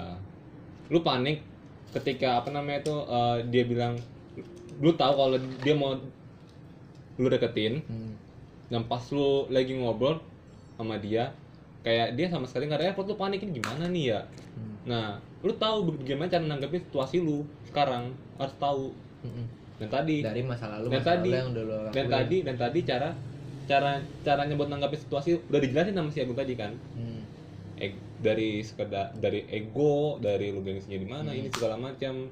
[0.88, 1.42] lu panik
[1.92, 3.94] ketika apa namanya itu eh, dia bilang
[4.76, 5.94] lu tahu kalau dia mau
[7.16, 8.14] lu deketin Hmm.
[8.68, 10.18] dan pas lu lagi ngobrol
[10.74, 11.30] sama dia
[11.80, 14.22] kayak dia sama sekali nggak ada effort lu panik ini gimana nih ya
[14.52, 14.73] Hmm.
[14.84, 18.86] Nah lu tahu bagaimana cara nanggepin situasi lu sekarang harus tahu.
[19.22, 19.48] Hmm.
[19.74, 22.56] dan tadi dari masa lalu Dan masa tadi- lalu yang udah lo dan tadi dan
[22.56, 23.10] tadi cara
[23.64, 26.76] cara caranya buat nanggapin situasi udah dijelasin sama si Agung tadi kan?
[26.94, 27.24] Hmm.
[27.78, 31.38] Eg- dari sekedar dari ego dari lu gengsinya di mana Hmm.
[31.38, 32.28] ini segala macam.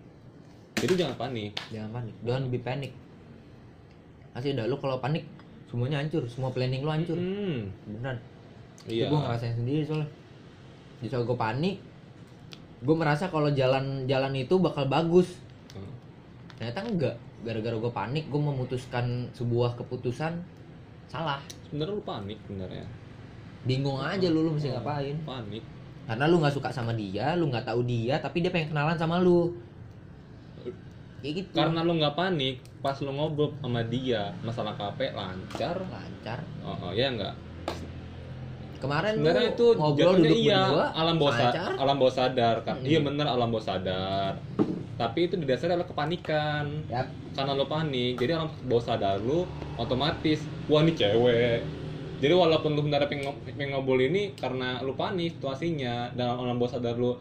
[0.73, 1.51] Jadi jangan panik.
[1.69, 2.15] Jangan panik.
[2.21, 2.91] Jangan lebih panik.
[4.31, 5.27] Asli dah lu kalau panik
[5.67, 6.23] semuanya hancur.
[6.25, 7.15] Semua planning lu hancur.
[7.15, 8.17] Hmm, beneran.
[8.85, 9.07] Iya.
[9.07, 10.07] Gue ngerasain sendiri soalnya.
[10.99, 11.79] Di saat gue panik
[12.81, 15.37] gue merasa kalau jalan jalan itu bakal bagus.
[15.73, 15.93] Hmm.
[16.57, 17.15] ternyata enggak.
[17.41, 20.41] Gara-gara gue panik gue memutuskan sebuah keputusan
[21.09, 21.41] salah.
[21.69, 22.85] Sebenarnya lu panik sebenarnya.
[23.65, 25.17] Bingung aja lu lu mesti Oh, ngapain?
[25.21, 25.63] Panik.
[26.09, 29.21] Karena lu nggak suka sama dia lu nggak tahu dia tapi dia pengen kenalan sama
[29.21, 29.53] lu.
[31.21, 31.53] Kayak gitu.
[31.53, 35.77] Karena lu nggak panik pas lu ngobrol sama dia masalah KP lancar.
[35.77, 36.41] Lancar.
[36.65, 37.50] Oh, oh ya enggak
[38.81, 41.71] kemarin sebenarnya lu itu ngobrol duduk iya berdua alam bawah sa- lancar.
[41.77, 42.87] alam bawah sadar kan Hmm.
[42.87, 44.33] iya bener alam bawah sadar.
[44.93, 46.65] Tapi itu didasari oleh kepanikan.
[46.87, 47.07] Yap.
[47.31, 51.63] karena lo panik jadi alam bawah sadar lu otomatis wah ini cewek.
[52.19, 56.57] Jadi walaupun lu benar pengen, ngo- pengen ngobrol ini karena lu panik situasinya dan orang
[56.57, 57.15] bawah sadar lu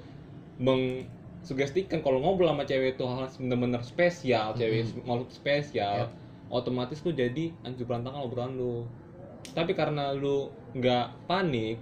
[0.60, 6.10] mengsugestikan kalau ngobrol sama cewek itu hal bener-bener spesial cewek makhluk spesial Yap.
[6.48, 8.84] otomatis lu jadi hancur berantakan obrolan lu
[9.50, 11.78] tapi karena lu nggak panik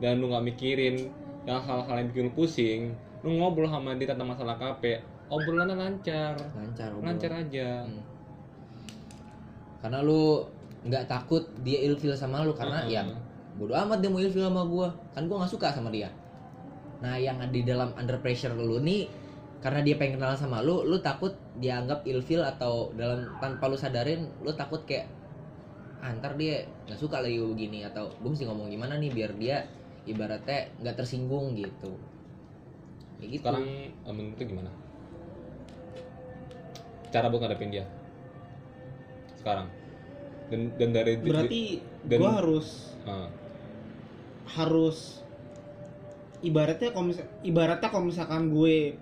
[0.00, 1.08] dan lu nggak mikirin
[1.48, 2.80] yang hal-hal yang bikin lu pusing
[3.24, 5.00] lu ngobrol sama dia tentang masalah KP
[5.32, 7.06] obrolannya lancar lancar obrolan.
[7.16, 8.02] lancar aja Hmm.
[9.82, 10.44] karena lu
[10.86, 12.94] nggak takut dia ilfil sama lu karena Heeh.
[12.94, 13.02] ya
[13.56, 16.12] bodo amat dia mau ilfil sama gua kan gua nggak suka sama dia
[17.00, 19.08] nah yang ada di dalam under pressure lu nih
[19.64, 24.28] karena dia pengen kenalan sama lu lu takut dianggap ilfil atau dalam tanpa lu sadarin
[24.44, 25.08] lu takut kayak
[26.00, 29.32] "Ah, ntar dia nggak suka lagi gua begini atau gue mesti ngomong gimana nih biar
[29.36, 29.64] dia
[30.06, 31.92] ibaratnya nggak tersinggung gitu.
[33.18, 33.42] Ya gitu.
[33.42, 33.66] Sekarang
[34.06, 34.70] eh, menurut gimana?
[37.10, 37.84] Cara buat ngadepin dia.
[39.40, 39.66] Sekarang.
[40.46, 41.62] Dan dan dari berarti
[42.06, 42.68] dan- gue harus
[43.06, 43.30] Ah,
[44.50, 45.22] harus
[46.42, 48.98] ibaratnya kalau ibaratnya kalau misalkan gue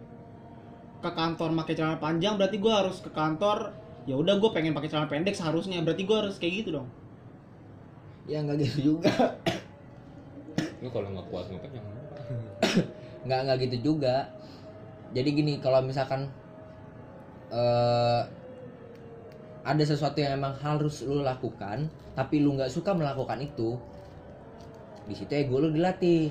[1.01, 3.73] ke kantor pakai celana panjang berarti gue harus ke kantor
[4.05, 5.81] ya udah gue pengen pakai celana pendek seharusnya.
[5.81, 6.89] Berarti gue harus kayak gitu dong.
[8.29, 9.13] Ya nggak gitu juga.
[10.81, 11.95] Lu kalau nggak kuat ngapain jangan
[13.29, 14.29] nggak nggak gitu juga.
[15.17, 16.29] Jadi gini kalau misalkan
[17.53, 18.23] eh
[19.65, 23.81] ada sesuatu yang emang harus lu lakukan tapi lu nggak suka melakukan itu
[25.09, 26.29] di situ ego lu dilatih.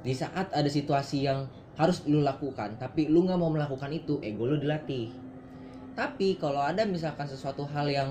[0.00, 4.46] Di saat ada situasi yang harus lu lakukan tapi lu nggak mau melakukan itu ego
[4.46, 5.19] lu dilatih
[5.92, 8.10] tapi kalau ada misalkan sesuatu hal yang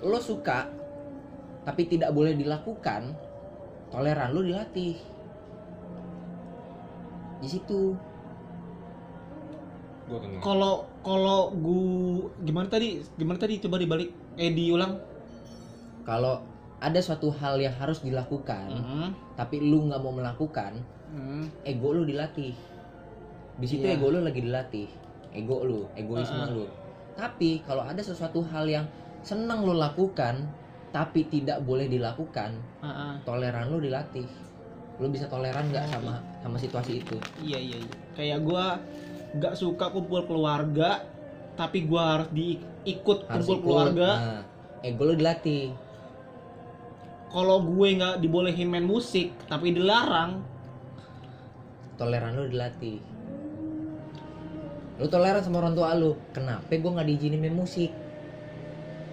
[0.00, 0.70] lo suka
[1.62, 3.12] tapi tidak boleh dilakukan
[3.90, 4.96] toleran lu dilatih.
[7.40, 7.96] Di situ.
[10.42, 12.98] Kalau kalau gue gimana tadi?
[13.14, 13.62] Gimana tadi?
[13.62, 14.10] Coba dibalik.
[14.34, 14.98] Eh diulang.
[16.02, 16.42] Kalau
[16.80, 19.08] ada suatu hal yang harus dilakukan Hmm.
[19.36, 20.80] tapi lu nggak mau melakukan
[21.12, 21.44] Hmm.
[21.62, 22.56] ego lu dilatih.
[23.60, 24.00] Di situ Iya.
[24.00, 24.88] ego lu lagi dilatih.
[25.30, 26.56] Ego lu egoisme Heeh.
[26.56, 26.64] lu
[27.20, 28.86] tapi kalau ada sesuatu hal yang
[29.20, 30.40] senang lu lakukan
[30.88, 33.14] tapi tidak boleh dilakukan Ah, ah.
[33.28, 34.24] toleran lu dilatih.
[34.96, 37.16] Lu bisa toleran nggak Oh, sama sama situasi itu?
[37.44, 37.94] Iya iya iya.
[38.16, 38.64] Kayak gue
[39.36, 41.04] nggak suka kumpul keluarga
[41.54, 43.64] tapi gue harus diikut harus kumpul ikut.
[43.68, 44.10] keluarga.
[44.16, 44.42] Nah,
[44.80, 45.76] ego lu dilatih.
[47.30, 50.40] Kalau gue nggak dibolehin main musik tapi dilarang.
[52.00, 52.96] Toleran lu dilatih
[55.00, 56.12] lu toleran sama orang tua lu.
[56.36, 57.88] Kenapa gue nggak diizinin main musik?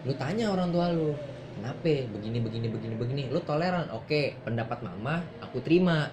[0.03, 1.15] Lu tanya orang tua lu
[1.57, 3.23] kenapa begini begini begini begini?
[3.31, 6.11] Lu toleran oke pendapat mama aku terima.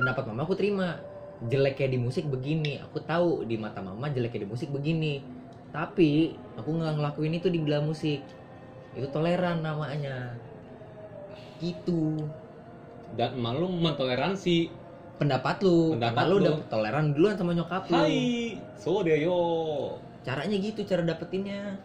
[0.00, 0.96] Pendapat mama aku terima.
[1.36, 5.20] Jeleknya di musik begini aku tahu di mata mama jeleknya di musik begini.
[5.68, 8.24] Tapi aku nggak ngelakuin itu di bela musik.
[8.96, 10.32] Itu toleran namanya.
[11.60, 12.24] Gitu.
[13.12, 14.85] Dan malu mentoleransi
[15.16, 15.96] pendapat lu.
[15.96, 17.96] Pendapat karena lu udah toleran duluan sama nyokap lu.
[17.96, 18.60] Hai.
[18.76, 19.40] So deh yo.
[20.22, 21.80] Caranya gitu cara dapetinnya.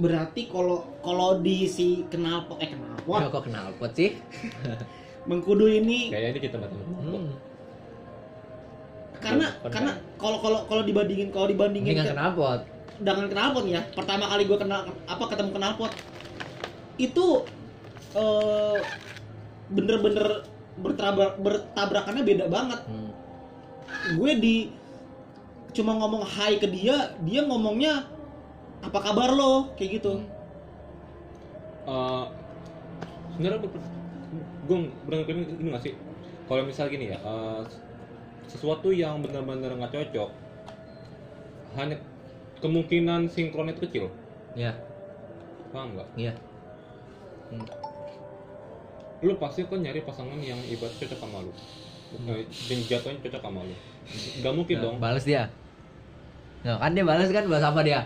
[0.00, 3.26] Berarti kalau kalau di si kenal eh kenal Wah.
[3.28, 4.16] kok kenal pot sih?
[5.28, 6.08] Mengkudu ini.
[6.08, 7.28] Kayaknya ini kita batal hmm.
[9.20, 9.68] karena Bener.
[9.68, 12.60] karena kalau kalau kalau dibandingin kalau dibandingin dengan ke- kenal pot
[13.00, 13.80] dengan knalpot ya.
[13.96, 15.92] Pertama kali gue kenal apa ketemu knalpot
[17.00, 17.26] itu
[18.16, 18.78] eh,
[19.70, 20.46] bener-bener
[20.80, 22.80] bertabrak bertabrakannya beda banget.
[22.86, 23.10] Hmm.
[23.90, 24.56] gue di
[25.70, 28.06] cuma ngomong hai ke dia dia ngomongnya
[28.80, 29.74] apa kabar lo?
[29.76, 30.12] Kayak gitu.
[31.86, 32.24] Eh,
[33.34, 33.58] sebenarnya
[34.66, 35.94] gue berangkat ini nggak sih?
[36.50, 37.62] Kalau misal gini ya eh,
[38.50, 40.30] sesuatu yang benar-benar nggak cocok
[41.78, 42.02] hanya
[42.58, 44.04] kemungkinan sinkron itu kecil.
[44.58, 44.74] Ya
[45.70, 46.08] paham nggak?
[46.18, 46.34] Iya
[49.20, 51.52] lu pasti kan nyari pasangan yang ibarat cocok sama lu.
[52.26, 52.42] Eh,
[52.72, 53.76] yang jatuhnya cocok sama lu.
[54.40, 54.96] Nggak mungkin Nah, dong.
[54.98, 55.44] balas dia.
[56.64, 58.00] Nah, kan dia balas kan balas apa dia.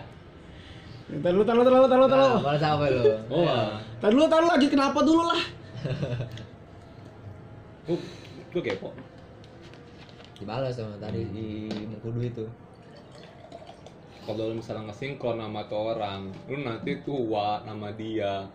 [1.05, 2.27] Ntar lu, tar lu, tar lu, tar lu, tar lu.
[2.35, 3.01] Nah, balas apa lu.
[3.29, 3.79] Oh Ya.
[4.01, 5.41] Tar dulu, tar lu lagi kenapa dulu lah.
[7.85, 7.97] gue
[8.51, 8.89] gue kepo.
[10.35, 12.45] Dibalas sama tadi di mengkudu itu.
[14.25, 18.49] Kalau lu misalnya nggak sinkron sama tuh orang lu nanti tua nama dia.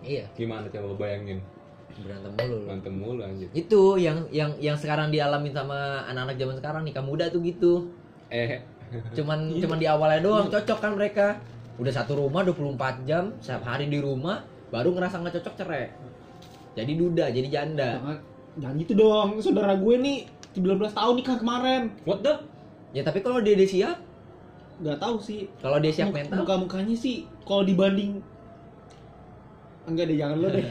[0.00, 0.30] Iya.
[0.32, 1.42] Gimana coba bayangin
[2.04, 2.52] berantem mulu.
[2.52, 2.58] Lu.
[2.68, 3.48] berantem mulu anjir.
[3.56, 7.88] Itu yang yang yang sekarang dialami sama anak-anak zaman sekarang nikah muda tuh gitu.
[8.28, 8.60] Eh.
[9.16, 11.26] Cuman cuman di awalnya doang cocok kan mereka.
[11.76, 14.40] Udah satu rumah 24 jam setiap hari di rumah
[14.72, 15.92] baru ngerasa nggak cocok cerai.
[16.76, 18.00] Jadi duda jadi janda.
[18.00, 18.16] Jangan,
[18.60, 19.28] jangan gitu dong.
[19.40, 20.18] Saudara gue nih
[20.56, 21.82] 19 tahun nikah kemarin.
[22.08, 22.32] what the?
[22.96, 23.96] Ya tapi kalau dia udah siap?
[24.80, 25.48] Nggak tahu sih.
[25.60, 28.20] Kalau dia siap Muka- mental, muka-mukanya sih kalau dibanding
[29.86, 30.66] enggak deh jangan lo deh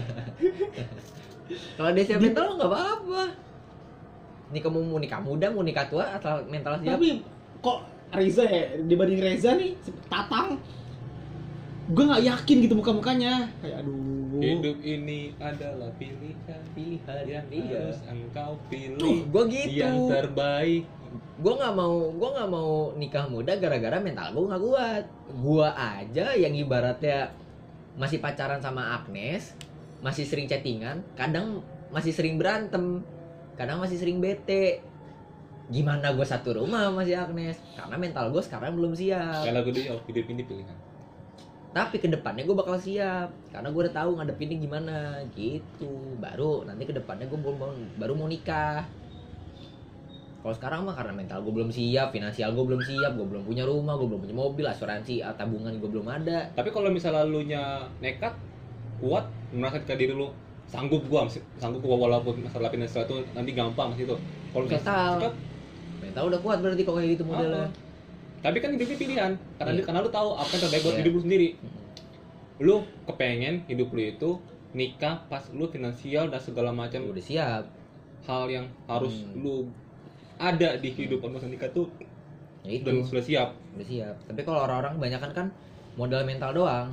[1.79, 3.23] kalau dia siap mental nggak apa-apa.
[4.45, 7.01] Ini kamu mau nikah muda, mau nikah tua atau mental siap?
[7.01, 7.25] tapi
[7.65, 7.79] kok
[8.13, 9.73] Reza ya dibanding Reza nih
[10.05, 10.61] Tatang
[11.85, 17.87] gue nggak yakin gitu muka-mukanya kayak aduh Hidup ini adalah pilihan Pilihan, yang iya.
[17.87, 19.79] harus engkau Tuh, pilih gue gitu.
[19.79, 20.83] yang terbaik.
[21.39, 26.25] gue nggak mau gue nggak mau nikah muda gara-gara mental gue nggak kuat gue aja
[26.35, 27.31] yang ibaratnya
[27.95, 29.55] masih pacaran sama Agnes
[30.03, 33.01] masih sering chattingan kadang masih sering berantem
[33.55, 34.83] kadang masih sering bete.
[35.65, 37.57] Gimana gue satu rumah sama si Agnes?
[37.73, 39.41] Karena mental gue sekarang belum siap.
[39.47, 40.77] Kalau gue dia hidup ini pilihan.
[41.75, 44.95] tapi ke depannya gue bakal siap karena gue udah tahu ngadepinnya gimana
[45.35, 46.15] gitu.
[46.21, 48.87] Baru nanti ke depannya gue baru, baru mau nikah
[50.45, 53.65] kalau sekarang mah karena mental gue belum siap finansial gue belum siap gue belum punya
[53.65, 57.41] rumah gue belum punya mobil asuransi ah, tabungan gue belum ada Tapi kalau misalnya lu
[57.41, 58.29] nya nekat,
[59.01, 60.29] kuat, merasa ke diri lu
[60.65, 64.17] sanggup gua masih- sanggup gua walaupun masalah finansial itu nanti gampang masih itu.
[64.49, 65.09] Kalau misalnya Mental.
[65.17, 65.33] nekat,
[65.97, 67.69] mental udah kuat berarti kok kayak gitu modelnya ah.
[68.41, 69.31] tapi kan hidupnya pilihan.
[69.57, 69.81] Karena Iya.
[69.81, 71.01] karena lu tahu apa yang terbaik buat Iya.
[71.01, 71.49] hidup lu sendiri.
[72.61, 72.75] Lu
[73.05, 74.29] kepengen hidup lu itu
[74.73, 77.63] nikah pas lu finansial dan segala macam udah siap
[78.25, 79.41] hal yang harus Hmm.
[79.41, 79.55] lu
[80.35, 81.87] ada di kehidupan masa nikah tuh
[82.65, 82.85] ya itu.
[82.85, 83.49] dan sudah siap.
[83.77, 84.15] udah siap.
[84.27, 85.47] Tapi kalau orang-orang kebanyakan kan
[85.95, 86.89] modal mental doang.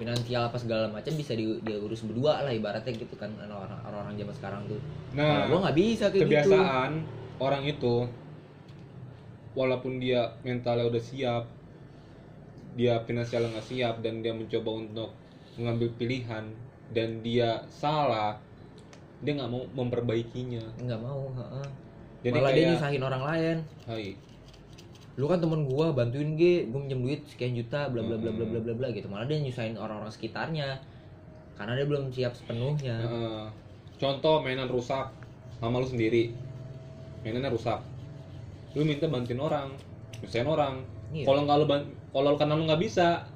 [0.00, 4.32] Finansial apa segala macam bisa di, diurus berdua lah ibaratnya gitu kan orang orang zaman
[4.32, 4.80] sekarang tuh.
[5.12, 6.24] Nah, Kalau gua nggak bisa kayak gitu.
[6.24, 6.90] kebiasaan
[7.36, 7.94] orang itu
[9.52, 11.44] walaupun dia mentalnya udah siap
[12.80, 15.10] dia finansialnya nggak siap dan dia mencoba untuk
[15.60, 16.48] mengambil pilihan
[16.96, 18.40] dan dia salah
[19.20, 20.64] dia nggak mau memperbaikinya.
[20.80, 21.68] Nggak mau heeh.
[22.20, 23.56] Jadi malah dia kayak nyusahin orang lain.
[23.84, 24.06] Hai.
[25.16, 28.44] Lu kan temen gua bantuin gue gue minjem duit sekian juta bla bla bla bla
[28.44, 28.52] Hmm.
[28.54, 29.08] bla bla bla gitu.
[29.08, 30.80] Malah dia nyusahin orang-orang sekitarnya.
[31.56, 32.96] Karena dia belum siap sepenuhnya.
[33.00, 33.44] Heeh.
[33.96, 35.12] contoh mainan rusak.
[35.60, 36.32] Sama lu sendiri.
[37.20, 37.84] Mainannya rusak.
[38.72, 39.68] Lu minta bantuin orang
[40.20, 40.74] nyusahin orang.
[41.10, 41.26] Iya.
[41.26, 41.66] kalau nggak lu
[42.14, 43.26] kalau karena lu nggak bisa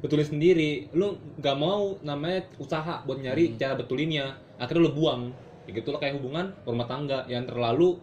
[0.00, 0.90] betulin sendiri.
[0.90, 3.58] Lu nggak mau namanya usaha buat nyari Hmm.
[3.58, 4.34] cara betulinnya.
[4.58, 5.30] Akhirnya lu buang
[5.64, 7.96] ya gitu lah kayak hubungan rumah tangga yang terlalu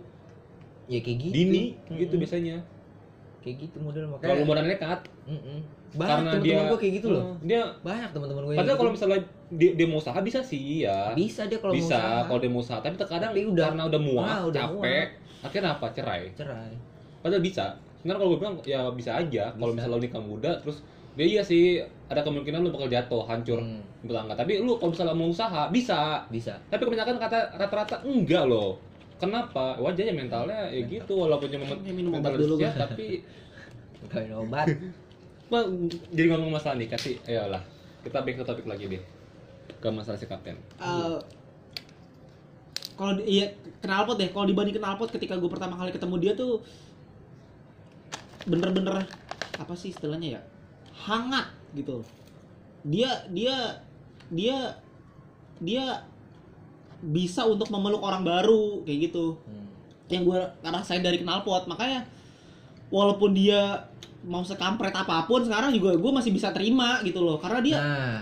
[0.87, 1.33] ya kayak gitu.
[1.33, 1.97] dini Mm-mm.
[1.99, 2.57] gitu biasanya.
[3.41, 4.25] Kayak gitu model makanya.
[4.27, 4.99] Terlalu modal nekat.
[5.25, 5.59] Mm-mm.
[5.91, 7.35] karena banyak dia gua kayak gitu loh.
[7.43, 9.19] Dia banyak temen-temen gue padahal kalau misalnya
[9.51, 11.11] dia, dia mau usaha bisa sih ya.
[11.11, 12.79] Bisa dia kalau bisa kalau dia mau usaha.
[12.79, 15.07] Tapi terkadang Tapi udah- karena udah muak Ah, udah capek
[15.43, 15.85] akhirnya apa?
[15.91, 16.21] Cerai.
[16.31, 16.71] Cerai.
[17.19, 17.75] Padahal bisa.
[17.99, 19.43] Sebenarnya kalau gue bilang ya bisa aja.
[19.51, 20.79] Kalau misalnya lu nikah muda terus
[21.11, 25.29] dia iya sih ada kemungkinan lu bakal jatuh hancur Hmm, tapi lu kalau misalnya mau
[25.29, 26.25] usaha bisa.
[26.33, 26.57] Bisa.
[26.73, 28.81] Tapi kebanyakan kata rata-rata enggak loh.
[29.21, 29.77] Kenapa?
[29.77, 32.73] Wajarnya mentalnya ya gitu walaupun cuma Kayak minum mental obat dulu, gua.
[32.73, 33.21] tapi
[34.11, 34.67] Kayak obat.
[36.09, 37.61] Jadi ngomong masalah nikah sih ayolah.
[38.01, 39.03] Kita back ke topik lagi deh.
[39.77, 40.57] Ke masalah si kapten.
[40.57, 41.17] Eh,
[42.97, 43.53] kalau di- iya
[43.85, 44.33] knalpot deh.
[44.33, 46.65] Kalau dibanding knalpot ketika gue pertama kali ketemu dia tuh
[48.41, 49.05] bener-bener
[49.61, 50.41] apa sih istilahnya ya
[51.01, 52.05] hangat gitu.
[52.85, 53.81] Dia dia
[54.31, 54.57] dia
[55.61, 55.83] dia
[57.01, 59.37] bisa untuk memeluk orang baru kayak gitu.
[59.45, 59.59] Hmm.
[60.11, 62.03] yang gue rasain dari knalpot makanya
[62.91, 63.87] walaupun dia
[64.27, 67.39] mau sekampret apa pun sekarang juga gue masih bisa terima gitu loh.
[67.39, 68.21] Karena dia nah.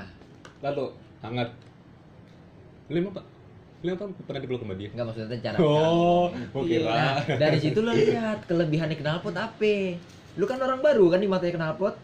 [0.61, 0.85] Lalu
[1.25, 1.49] hangat.
[2.93, 3.25] Lu emang pak?
[3.81, 4.89] Lu emang pernah dipeluk sama dia?
[4.93, 6.77] Nggak maksudnya cara oh gue Iya.
[6.77, 9.75] kira Nah, dari situ lo lihat kelebihannya knalpot apa?
[10.37, 11.95] Lu kan orang baru kan di matanya knalpot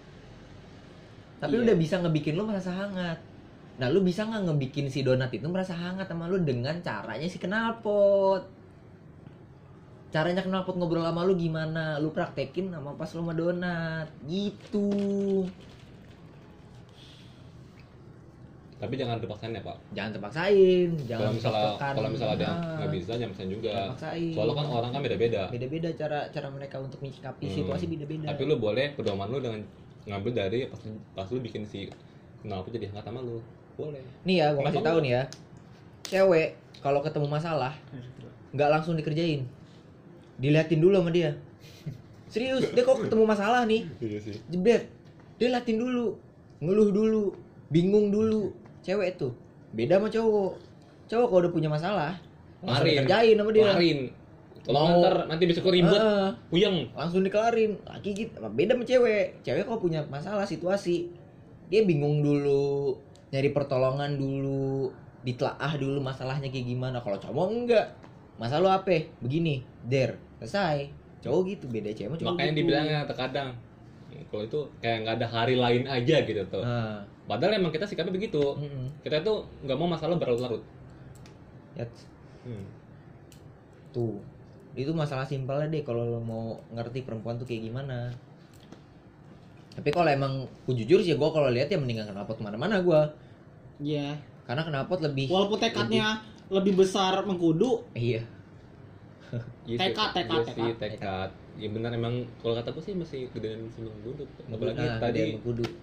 [1.38, 1.68] tapi lu Iya.
[1.70, 3.20] udah bisa ngebikin lu merasa hangat.
[3.76, 7.38] Nah lu bisa nggak ngebikin si donat itu merasa hangat sama lu dengan caranya si
[7.38, 8.44] knalpot
[10.08, 12.00] caranya knalpot ngobrol sama lu gimana?
[12.00, 14.08] Lu praktekin sama pas lu sama donat.
[14.24, 14.88] Gitu.
[18.76, 19.76] Tapi jangan dipaksain ya pak.
[19.92, 20.90] Jangan terpaksain.
[21.08, 23.70] Jangan kalau misalnya kalau misalnya dia Nah, nggak bisa jangan paksain juga.
[23.72, 24.32] Jangan paksain.
[24.36, 25.42] soalnya kan orang kan beda-beda.
[25.48, 27.56] Beda-beda cara cara mereka untuk menyikapi Hmm.
[27.56, 28.26] situasi beda-beda.
[28.32, 29.62] Tapi lu boleh pedoman lu dengan
[30.06, 30.80] ngambil dari pas
[31.14, 31.90] pas lu bikin si
[32.42, 33.42] kenal apa jadi hangat sama lu
[33.76, 35.04] boleh Nih ya, gua Kenapa kasih tahu enggak?
[35.04, 35.24] nih ya.
[36.06, 36.50] Cewek
[36.80, 37.74] kalau ketemu masalah
[38.54, 39.42] nggak langsung dikerjain.
[40.38, 41.34] Diliatin dulu sama dia.
[42.32, 44.84] Serius, dia kok ketemu masalah nih, iya jebret.
[45.36, 46.16] Dia liatin dulu,
[46.60, 47.24] ngeluh dulu,
[47.68, 48.52] bingung dulu.
[48.84, 49.32] Cewek tuh
[49.76, 50.54] beda sama cowok.
[51.06, 52.12] Cowok kalau udah punya masalah,
[52.64, 53.04] langsung Marin.
[53.04, 53.64] dikerjain sama dia.
[53.68, 54.00] kemarin
[54.66, 57.78] kalau Mau- ntar nanti besok ribut Heeh, puyeng langsung dikelarin.
[57.86, 59.26] Laki gitu, beda sama cewek.
[59.46, 61.14] Cewek kalau punya masalah situasi,
[61.70, 62.98] dia bingung dulu,
[63.30, 64.90] nyari pertolongan dulu,
[65.22, 66.98] ditelaah dulu masalahnya kayak gimana.
[67.06, 67.88] Kalau cowok enggak.
[68.36, 69.00] Masalah lu apa?
[69.24, 70.92] Begini, der, selesai.
[71.26, 72.60] cowok gitu beda cewek cowok makanya gitu.
[72.62, 73.50] dibilangnya terkadang
[74.30, 78.14] kalau itu kayak nggak ada hari lain aja gitu tuh nah padahal emang kita sikapnya
[78.14, 79.02] begitu mm-mm.
[79.02, 80.62] kita tuh nggak mau masalah berlarut-larut
[81.74, 81.86] ya
[82.46, 82.66] hmm.
[83.90, 84.22] tuh
[84.76, 88.12] itu masalah simpelnya deh kalau lo mau ngerti perempuan tuh kayak gimana.
[89.76, 90.34] Tapi kalau emang
[90.68, 93.02] jujur sih gue kalau lihat ya mendingan knalpot ke mana-mana gue
[93.84, 94.16] Iya.
[94.48, 98.24] karena knalpot lebih Walaupun tekadnya lebih besar mengkudu, iya.
[99.66, 101.30] Sih, Tekad, tekad, iya sih, tekad.
[101.56, 104.28] Ya benar emang kalau kata gue sih masih gedean simbang gunduk.
[104.46, 105.40] Apalagi Nah, tadi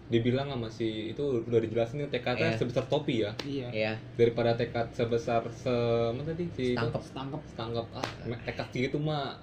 [0.06, 2.58] dibilang sama si itu udah dijelasin nih tekadnya Iya.
[2.60, 3.32] sebesar topi ya.
[3.42, 3.68] iya.
[3.72, 5.72] ya Daripada tekad sebesar se
[6.12, 6.76] mana tadi si itu?
[6.76, 7.02] Setangkep.
[7.02, 7.42] Setangkep.
[7.48, 8.06] setangkap ah
[8.44, 9.40] tekad segitu mah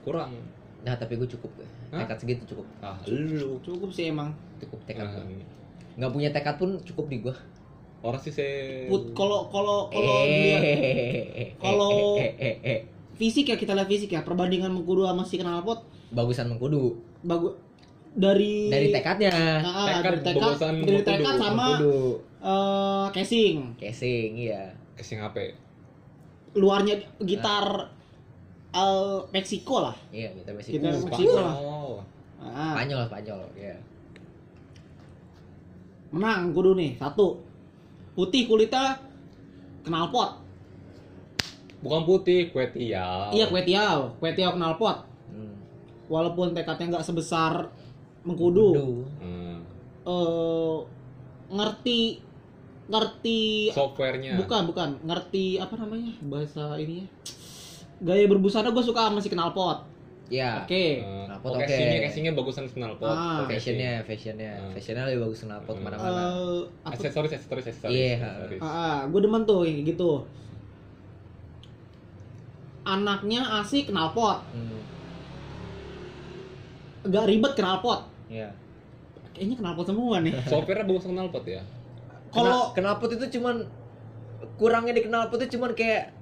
[0.00, 0.34] kurang.
[0.82, 1.54] nah tapi gue cukup
[1.88, 2.02] Hah?
[2.02, 3.56] tekad segitu cukup Ah lu.
[3.62, 4.34] Cukup sih emang.
[4.58, 5.38] cukup tekad Ah, gua.
[5.94, 7.34] nggak punya tekad pun cukup di gue
[8.02, 12.80] orang sih saya Put kalau kalau kalau Eh, kalau- eh, eh, eh.
[13.14, 14.20] Fisik ya kita lihat fisik ya.
[14.22, 15.82] Perbandingan mengkudu sama si knalpot
[16.14, 16.94] bagusan mengkudu.
[17.24, 17.58] bagus
[18.14, 19.34] dari dari tekadnya.
[19.58, 20.98] Nah, Tekad dari tekad dari mengkudu.
[21.02, 21.98] tekad sama mengkudu.
[22.44, 23.56] eh, casing.
[23.74, 24.62] Casing iya.
[24.94, 25.36] Casing HP.
[26.54, 27.90] luarnya gitar
[28.70, 29.96] eh, Meksiko lah.
[30.14, 31.54] Iya kita masih Kita Uh, Meksiko lah.
[31.58, 31.98] Oh.
[32.38, 33.74] nah, Spanyol Spanyol ya
[36.14, 37.42] menang kudu nih satu.
[38.14, 38.94] Putih kulitnya
[39.82, 40.43] knalpot
[41.84, 43.28] Bukan putih, kue tiaw.
[43.30, 45.54] iya kue tiaw kue tiaw knalpot hmm.
[46.06, 47.68] walaupun tekadnya nggak sebesar
[48.22, 48.72] mengkudu
[49.20, 49.60] Hmm.
[50.02, 50.76] eh
[51.50, 52.24] ngerti
[52.84, 54.36] ngerti Softwarenya.
[54.36, 57.06] bukan bukan ngerti apa namanya bahasa ini ya
[58.02, 59.80] gaya berbusana gue suka sama si knalpot
[60.26, 61.64] ya oke Eh, Knalpot oh, oke.
[61.64, 63.08] casingnya, casingnya bagusan knalpot.
[63.08, 64.72] Ah, fashionnya fashionnya Hmm.
[64.72, 65.78] fashionnya lebih bagus knalpot Hmm.
[65.78, 67.92] ke mana-mana Eh, apa Aksesoris, aksesoris, aksesoris.
[67.92, 68.16] Iya.
[68.20, 68.60] aksesoris.
[68.62, 70.10] ah, gue demen tuh gitu
[72.84, 74.80] anaknya asik knalpot hmm.
[77.08, 78.52] gak ribet knalpot ya
[79.34, 80.32] kayaknya knalpot semua nih.
[80.50, 81.62] Softwarenya bagusan knalpot ya.
[82.30, 83.66] kalau Kena- knalpot itu cuman
[84.56, 86.14] kurangnya di knalpot itu cuman kayak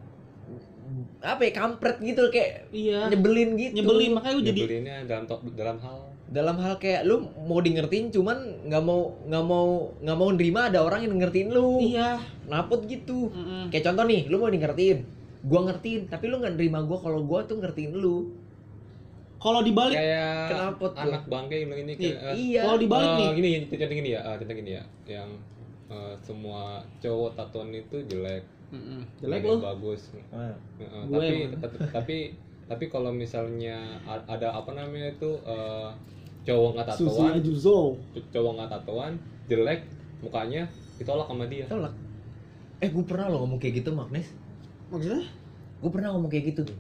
[1.22, 3.06] apa ya kampret gitu kayak iya.
[3.06, 3.78] nyebelin gitu.
[3.78, 5.96] Nyebelin makanya gue jadi Nyebelinnya dalam dalam hal.
[6.32, 10.60] Dalam hal kayak lu mau di ngertiin cuman nggak mau nggak mau nggak mau nerima
[10.72, 11.78] ada orang yang ngertiin lu.
[11.78, 12.18] Iya.
[12.48, 13.30] Knalpot gitu.
[13.30, 13.70] Mm-mm.
[13.70, 17.20] kayak contoh nih lu mau di ngertiin gua ngertiin tapi lu nggak nerima gua kalau
[17.26, 18.30] gua tuh ngertiin lu.
[19.43, 21.03] Kalau dibalik kayak knalpot tuh.
[21.03, 21.99] anak bangke yang ini Iya.
[21.99, 22.61] kayak eh, iya.
[22.62, 23.28] kalau dibalik eh, nih.
[23.34, 24.84] gini contoh gini ya ah, contoh gini ya.
[25.11, 25.30] Yang
[25.90, 26.61] eh, semua
[27.03, 28.45] cowok tatoan itu jelek.
[28.70, 29.01] Mm-mm.
[29.18, 29.59] jelek lu.
[29.59, 30.14] bagus.
[30.14, 30.55] Heeh,
[31.11, 32.16] Gue tapi, tapi tapi
[32.70, 35.90] tapi kalau misalnya ada apa namanya itu eh,
[36.47, 37.32] cowok nggak tatoan
[38.30, 39.12] cowok nggak tatoan
[39.51, 39.80] jelek
[40.22, 40.70] mukanya
[41.03, 41.66] ditolak sama dia.
[41.66, 41.95] Tolak
[42.82, 44.26] eh gua pernah lo ngomong kayak gitu Magnes
[44.93, 45.24] maksudnya
[45.80, 46.78] gua pernah ngomong kayak gitu tuh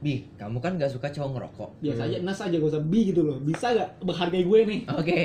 [0.00, 1.70] Bi, kamu kan gak suka cowok ngerokok.
[1.80, 2.08] biasa Hmm.
[2.10, 5.20] aja nas aja gak usah bi gitu loh bisa gak menghargai gue nih Oke.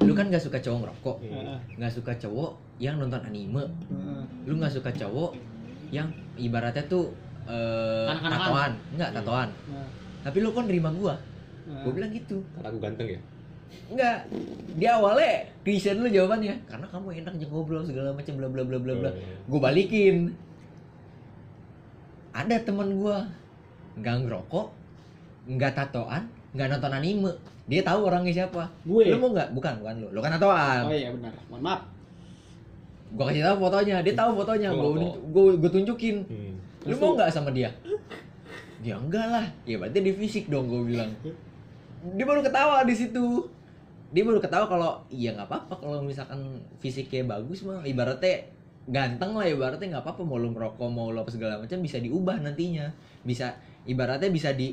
[0.00, 1.16] Lu kan gak suka cowok ngerokok.
[1.20, 1.30] Hmm.
[1.32, 1.58] Heeh.
[1.76, 3.62] Gak suka cowok yang nonton anime.
[3.62, 4.22] Heeh.
[4.44, 5.30] Lu gak suka cowok
[5.90, 7.14] yang ibaratnya tuh
[7.44, 8.38] eh Kanak-kanakan.
[8.40, 8.72] tatoan.
[8.94, 9.48] Enggak, tatoan.
[9.70, 9.86] Nah,
[10.20, 11.14] Tapi lu kok nerima gua.
[11.64, 11.78] nah.
[11.80, 12.42] Gua bilang gitu.
[12.52, 13.20] karena aku ganteng ya
[13.88, 14.18] Enggak.
[14.76, 16.54] Di awalnya klise dulu jawabannya.
[16.68, 19.10] Karena kamu enak aja ngobrol segala macam bla bla bla bla bla.
[19.10, 19.34] Oh, iya.
[19.48, 20.16] Gue balikin.
[22.36, 23.26] Ada teman gua
[23.98, 24.66] nggak ngerokok,
[25.50, 26.22] nggak tatoan,
[26.54, 27.32] nggak nonton anime.
[27.66, 28.70] Dia tahu orangnya siapa.
[28.86, 29.52] gue Lu mau nggak?
[29.52, 30.08] Bukan, bukan lu.
[30.14, 30.86] Lu kan tatoan.
[30.86, 31.82] oh iya benar mohon maaf
[33.08, 33.96] Gua kasih tahu fotonya.
[34.04, 34.68] Dia tahu fotonya.
[35.32, 36.16] Gua, gua tunjukin.
[36.28, 36.52] Hmm.
[36.84, 37.72] Lu mau nggak sama dia?
[38.84, 39.46] Dia enggak lah.
[39.64, 41.10] Ya berarti di fisik dong gua bilang.
[42.14, 43.48] Dia baru ketawa di situ.
[44.08, 47.84] Dia baru ketawa kalau iya nggak apa-apa kalau misalkan fisiknya bagus mah.
[47.84, 48.48] Ibaratnya
[48.88, 52.40] ganteng lah ibaratnya nggak apa-apa mau lu ngerokok mau lu apa segala macam bisa diubah
[52.40, 52.88] nantinya.
[53.22, 53.52] Bisa
[53.84, 54.72] ibaratnya bisa di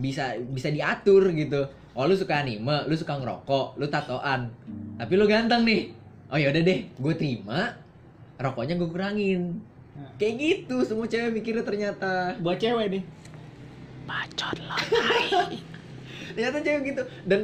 [0.00, 1.60] bisa bisa diatur gitu.
[1.92, 4.48] Oh lu suka anime lu suka ngerokok lu tatoan.
[4.96, 5.92] Tapi lu ganteng nih.
[6.32, 7.74] Oh ya udah deh gue terima
[8.40, 9.60] rokoknya gue kurangin.
[9.90, 10.16] Nah.
[10.16, 12.32] kayak gitu semua cewek mikirnya ternyata.
[12.40, 13.02] Buat cewek nih.
[16.34, 17.02] Ternyata cewek gitu.
[17.28, 17.40] Dan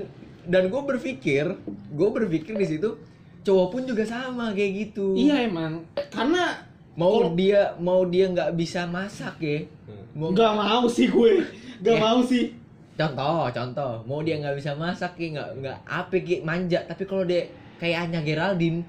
[0.47, 1.45] dan gue berpikir
[1.89, 2.95] gue berpikir di situ
[3.43, 5.15] cowok pun juga sama kayak gitu.
[5.15, 5.87] Iya emang.
[6.09, 6.59] Karena
[6.95, 10.03] mau Kalau- dia mau dia nggak bisa masak ya Hmm.
[10.13, 11.43] mau nggak mau sih gue.
[11.79, 12.01] Nggak Ya.
[12.01, 12.45] mau sih.
[12.95, 13.93] Contoh contoh.
[14.03, 16.81] Mau dia nggak bisa masak ya nggak nggak apa kayak manja.
[16.83, 18.81] Tapi kalau dia kayak Anya Geraldine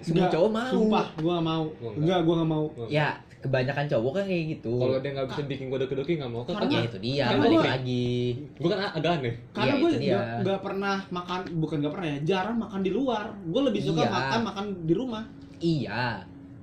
[0.00, 0.70] semua Nggak, cowok mau.
[0.70, 1.64] sumpah gue nggak mau.
[1.66, 1.98] Gua nggak.
[1.98, 2.64] enggak gue nggak mau.
[2.88, 3.08] Ya
[3.40, 4.72] kebanyakan cowok kan kayak gitu.
[4.76, 7.48] Kalau dia nggak bisa bikin gue deki nggak mau kan Karena- ya itu dia balik
[7.50, 8.12] gua- lagi.
[8.54, 9.34] Gue kan agak aneh.
[9.50, 10.18] Karena Iya, gue dia.
[10.44, 13.24] nggak pernah makan bukan nggak pernah ya jarang makan di luar.
[13.42, 14.12] Gue lebih suka Iya.
[14.12, 15.24] makan makan di rumah.
[15.56, 16.04] Iya.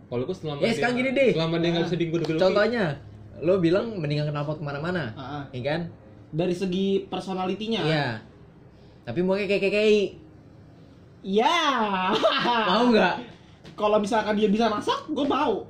[0.07, 1.31] Kalau gue selama Ya, sekarang gini deh.
[1.33, 2.85] selama dia nggak bisa bikin gue deki contohnya
[3.37, 5.43] lo bilang mendingan knalpot ke mana-mana Ah, ah.
[5.51, 5.81] ya kan?
[6.29, 7.81] Dari segi personalitinya.
[7.83, 8.07] Iya.
[9.03, 10.05] Tapi mau kayak kayak kayak.
[11.23, 11.57] Iya.
[12.67, 13.15] mau nggak?
[13.79, 15.65] Kalau misalkan dia bisa masak gue mau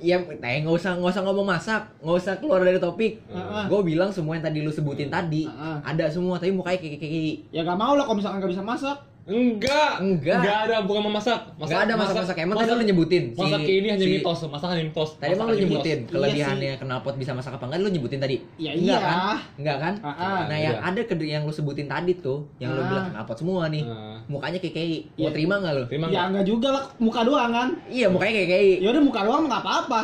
[0.00, 3.20] Iya, eh nggak usah nggak usah ngomong masak, nggak usah keluar dari topik.
[3.28, 3.64] Ah, ah.
[3.68, 5.92] Gue bilang semua yang tadi lu sebutin tadi Ah, ah.
[5.92, 8.64] ada semua, tapi mukanya kayak kayak kayak ya gak mau lah kalau misalkan gak bisa
[8.64, 8.96] masak
[9.30, 9.90] Enggak.
[10.00, 10.36] Enggak.
[10.36, 11.38] Enggak ada bukan memasak.
[11.54, 12.36] Nggak ada masak-masak.
[12.36, 15.10] Emang tadi lu nyebutin si- Masak ini hanya si- mitos, masak hanya mitos.
[15.14, 16.10] Tadi emang Masak lu nyebutin mitos.
[16.10, 18.36] kelebihannya knalpot bisa masak apa enggak lu nyebutin tadi?
[18.56, 18.98] Ya enggak iya.
[19.00, 19.16] kan?
[19.56, 19.94] Enggak kan?
[20.00, 20.38] Ah, ah.
[20.44, 20.66] Nah, Iya.
[20.66, 22.86] yang ada ke yang lu sebutin tadi tuh, yang lu Ah.
[22.86, 23.82] bilang knalpot semua nih.
[23.82, 24.18] Ah.
[24.26, 25.30] Mukanya kayak kayak mau Iya.
[25.30, 25.84] terima enggak lu?
[25.86, 26.26] Terima ya enggak?
[26.28, 29.60] enggak juga lah muka doang kan Iya, mukanya kayak kayak ya udah muka doang nggak
[29.60, 30.02] apa-apa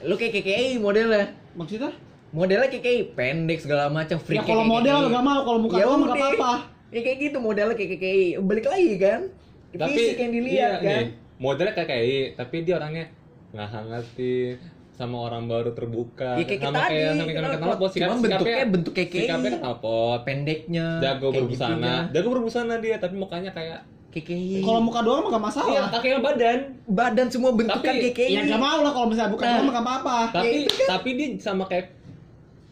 [0.00, 1.24] Lu kayak kayak modelnya.
[1.52, 1.90] maksudnya
[2.28, 5.74] Modelnya kayak kayak pendek segala macam freak ya kalau model kayak- gak mau kalau muka
[5.74, 6.28] Ya doang nggak udah.
[6.28, 6.52] apa-apa
[6.88, 9.20] Ya kayak gitu modelnya kayak kayak kayak balik lagi kan?
[9.68, 10.86] Fisik yang dilihat iya, kan.
[11.04, 13.04] nih, modelnya kayak kayak tapi dia orangnya
[13.50, 14.56] nggak hangatin
[14.90, 17.54] sama orang baru terbuka Ya, kayak sama tadi, kayak sama kayak kenapa?
[17.54, 20.86] kenal pot Cuma bentuknya bentuk kayak sikapnya kenal pot Pendeknya.
[20.98, 21.96] jago kayak berbusana gitunya.
[22.10, 25.86] jago berbusana dia tapi mukanya kayak Kayak kayak kalau muka doang mah gak iya masalah
[25.92, 26.58] kakinya badan
[26.88, 29.52] badan semua bentuk Tapi- kan kayak kayak ya gak mau lah kalau misalnya buka Nah.
[29.52, 30.88] doang mah gak apa-apa tapi itu kan.
[30.90, 31.86] tapi dia sama kayak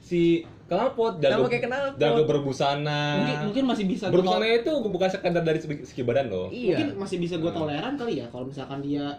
[0.01, 0.23] si
[0.67, 1.99] knalpot jago kayak knalpot.
[1.99, 6.47] jago berbusana mungkin mungkin masih bisa berbusana itu bukan sekedar dari segi, segi badan loh
[6.51, 6.75] Iya.
[6.75, 9.19] mungkin masih bisa gue toleran kali ya kalau misalkan dia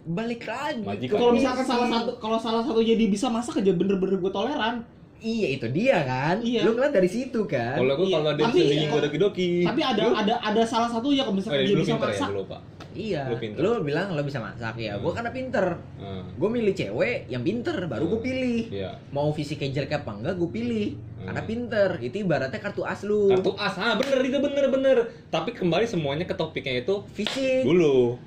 [0.00, 1.12] Balik lagi.
[1.12, 4.80] Kalau misalkan salah satu kalau salah satu jadi bisa masak aja bener-bener gue toleran
[5.20, 6.36] Iya itu dia kan.
[6.40, 6.64] Iya.
[6.64, 7.76] Lu ngeliat dari situ kan.
[7.76, 8.16] kalau gue Iya.
[8.16, 11.32] kalau dia Tapi- bisa bikin gue doki tapi ada ada ada salah satu ya kalau
[11.32, 13.22] oh, misalkan iya, dia dulu bisa pinter ya masak dulu pak Iya.
[13.24, 13.58] Lu pinter.
[13.60, 14.98] Lu bilang lu bisa masak ya.
[14.98, 15.16] Gua Hmm.
[15.16, 15.66] karena pinter.
[15.94, 16.26] Hmm.
[16.34, 18.26] Gue milih cewek yang pinter baru gue Hmm.
[18.26, 18.60] pilih.
[18.68, 20.88] iya Mau fisiknya jelek apa enggak gue pilih.
[21.14, 21.30] Hmm.
[21.30, 21.88] Karena pinter.
[22.00, 23.30] Itu ibaratnya kartu as lu.
[23.30, 24.96] kartu as ah bener itu bener bener
[25.28, 27.62] tapi kembali semuanya ke topiknya itu fisik.
[27.62, 28.18] dulu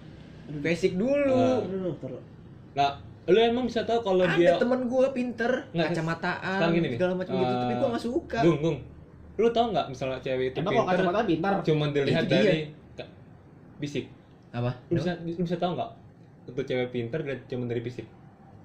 [0.55, 1.35] Basic dulu.
[1.35, 1.59] Ah.
[1.97, 2.23] Terus.
[2.73, 2.89] nah
[3.25, 6.91] lu emang bisa tahu kalau Ada dia temen gue pinter, Nggak, kacamataan, sekarang gini nih.
[6.93, 8.39] segala macam gitu, tapi Eh, gue gak suka.
[8.41, 8.77] gung gung
[9.33, 12.37] lu tau nggak misalnya cewek itu emang kalau pinter kacamata pintar cuman dilihat dia.
[12.37, 12.59] dari
[12.93, 13.09] ka-
[13.77, 14.05] fisik
[14.51, 14.71] Apa?
[14.85, 15.89] lu bisa lu bisa tahu nggak
[16.45, 18.05] untuk cewek pinter dilihat cuman dari fisik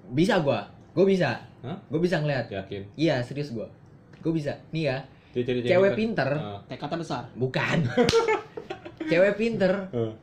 [0.07, 0.59] Bisa gue,
[0.91, 1.77] gue bisa, Hah?
[1.83, 2.45] gue bisa ngeliat.
[2.49, 3.65] yakin Iya serius gue,
[4.19, 4.57] gue bisa.
[4.69, 4.97] Nih ya,
[5.31, 6.61] Dia jadi cewek pinter, Ah.
[6.65, 7.85] tekadnya besar bukan.
[9.09, 10.13] cewek pinter, Ah.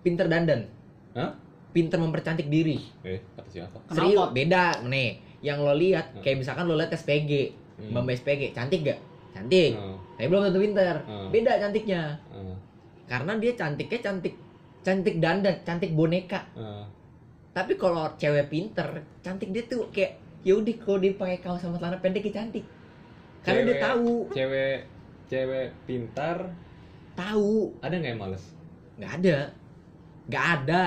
[0.00, 0.66] pinter dandan,
[1.12, 1.30] Hah?
[1.70, 2.78] Pinter mempercantik diri.
[3.00, 3.94] eh kata siapa Kenapa?
[3.96, 5.10] Serius, beda nih.
[5.40, 6.20] Yang lo lihat, Hmm.
[6.20, 7.32] kayak misalkan lo lihat SPG,
[7.78, 7.96] Hmm.
[7.96, 9.00] Mbak SPG, cantik gak?
[9.30, 9.72] Cantik.
[9.72, 9.96] Ah.
[10.14, 10.94] Tapi belum tentu pinter.
[11.02, 11.28] Hmm.
[11.30, 12.02] Beda cantiknya.
[12.28, 12.56] Ah.
[13.06, 14.34] Karena dia cantiknya cantik
[14.80, 16.44] cantik dandan, cantik boneka.
[16.52, 16.84] Ah.
[17.50, 21.76] Tapi kalau cewek pinter, cantik dia tuh kayak ya udah kalau dia pakai kaos sama
[21.76, 22.64] celana pendek dia cantik.
[23.40, 24.76] Karena dia Cewek- tahu, cewek
[25.26, 26.36] cewek pintar
[27.12, 27.72] tahu.
[27.80, 28.44] ada nggak yang males
[28.96, 29.36] nggak ada,
[30.28, 30.84] nggak ada.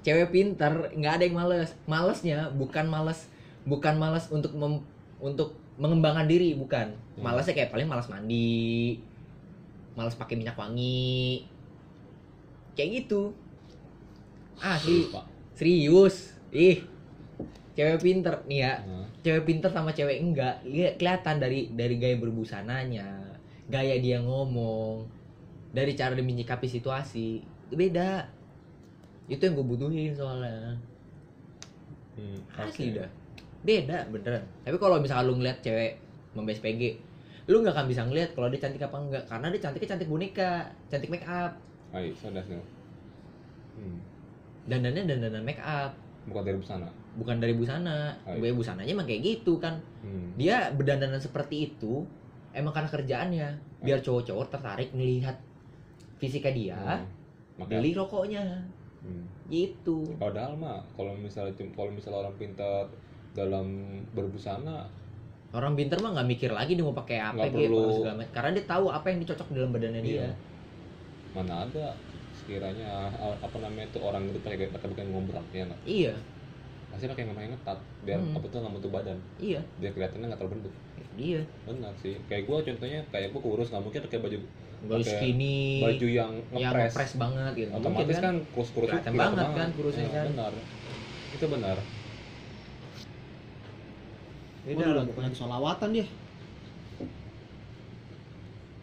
[0.00, 1.70] Cewek pinter nggak ada yang males.
[1.84, 3.28] Malesnya bukan males,
[3.68, 4.86] bukan males untuk mem-
[5.20, 6.92] untuk mengembangkan diri, bukan.
[7.16, 7.22] Hmm.
[7.24, 9.00] Malesnya kayak paling malas mandi,
[9.96, 11.44] malas pakai minyak wangi,
[12.76, 13.32] kayak gitu.
[14.60, 15.24] Asli, Pak.
[15.56, 16.36] serius.
[16.52, 16.84] Ih,
[17.76, 18.74] cewek pinter nih ya.
[18.84, 19.00] Ah.
[19.20, 23.36] cewek pinter sama cewek enggak lihat kelihatan dari dari gaya berbusananya
[23.68, 25.04] gaya dia ngomong
[25.70, 28.26] dari cara dia menyikapi situasi itu beda
[29.30, 30.74] itu yang gue butuhin soalnya.
[32.18, 32.90] Hmm, asli.
[32.90, 32.98] oke.
[32.98, 33.10] dah
[33.60, 33.98] beda.
[34.08, 34.42] Beneran?
[34.64, 36.00] Tapi kalau misalkan lu ngeliat cewek
[36.32, 36.82] membes PG
[37.50, 39.24] lu nggak akan bisa ngeliat kalau dia cantik apa enggak.
[39.26, 40.50] Karena dia cantiknya cantik boneka
[40.90, 41.52] cantik make up.
[41.90, 42.66] Ayo, sudah sudah.
[43.80, 43.98] Hmm.
[44.68, 45.94] dandannya dandanan make up.
[46.28, 46.88] Bukan dari busana.
[47.10, 48.14] bukan dari busana.
[48.22, 49.82] Gaya busananya emang kayak gitu kan.
[50.04, 50.30] Hmm.
[50.38, 52.06] dia berdandanan seperti itu
[52.54, 53.48] emang karena kerjaannya.
[53.82, 55.38] Biar cowok-cowok tertarik melihat
[56.22, 56.80] fisiknya dia
[57.60, 57.68] Hmm.
[57.68, 58.40] Beli rokoknya
[59.00, 59.24] Hmm.
[59.46, 62.84] gitu Padahal mah kalau misalnya kalau misalnya orang pintar
[63.32, 63.66] dalam
[64.10, 64.84] berbusana
[65.50, 67.80] orang pinter mah nggak mikir lagi dia mau pakai apa Nggak gitu perlu.
[67.80, 68.32] apa segala macam.
[68.32, 70.30] karena dia tahu apa yang dicocok dalam badannya dia Iya.
[71.30, 71.86] mana ada
[72.32, 72.86] sekiranya
[73.38, 76.14] apa namanya itu orang itu pakai pakai bukan ngombrak ya nggak iya
[76.88, 78.34] pasti pakai yang namanya ngetat biar Hmm.
[78.34, 80.74] apa tuh nggak bentuk badan iya biar kelihatannya nggak terlalu bentuk
[81.12, 84.38] dia benar sih kayak gue contohnya kayak gue kurus nggak mungkin pakai baju
[84.80, 87.12] baju skinny baju yang yang ngepres.
[87.20, 87.70] banget gitu.
[87.76, 90.26] Otomatis mungkin kan kurus kurus Kelihatan banget kan kurusnya kan.
[90.32, 90.52] benar.
[91.36, 91.76] Itu benar.
[94.60, 96.06] Beda Waduh, lah bukan solawatan dia?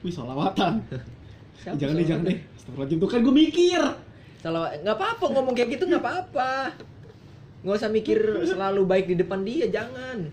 [0.06, 0.74] Wih solawatan.
[1.58, 2.38] Siapa Jangan deh jangan deh.
[2.54, 3.82] Astagfirullahaladzim tuh kan gue mikir.
[4.38, 6.78] Salah nggak apa-apa ngomong kayak gitu nggak apa-apa.
[7.66, 10.30] Nggak usah mikir selalu baik di depan dia jangan.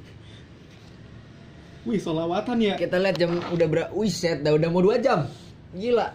[1.89, 2.77] Wih solawatan ya.
[2.77, 5.25] Kita lihat jam udah ber wih set dah udah mau dua jam
[5.75, 6.07] gila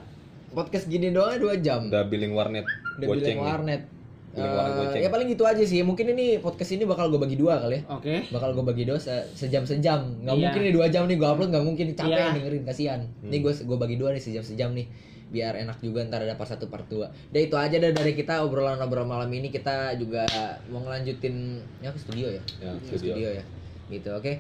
[0.50, 2.66] podcast gini doang dua jam udah billing warnet
[2.98, 3.38] udah nih.
[3.38, 3.82] warnet
[4.30, 5.02] goceng.
[5.02, 5.82] ya paling gitu aja sih.
[5.82, 7.84] Mungkin ini podcast ini bakal gue bagi dua kali ya.
[7.90, 8.30] Oke.
[8.30, 10.06] Bakal gue bagi dua se- sejam sejam.
[10.22, 10.42] Nggak Iya.
[10.46, 12.38] mungkin nih dua jam nih gue upload nggak mungkin capek Iya.
[12.38, 13.02] dengerin kasihan.
[13.22, 14.86] Ini gue gue bagi dua nih sejam sejam nih
[15.30, 17.10] biar enak juga ntar ada part satu part dua.
[17.10, 20.24] Udah itu aja dah dari kita obrolan obrolan malam ini kita juga
[20.68, 21.36] mau ngelanjutin
[21.80, 22.42] ya ke studio ya.
[22.60, 23.14] Ya, Ke studio.
[23.14, 23.44] studio ya.
[23.88, 24.34] Gitu oke.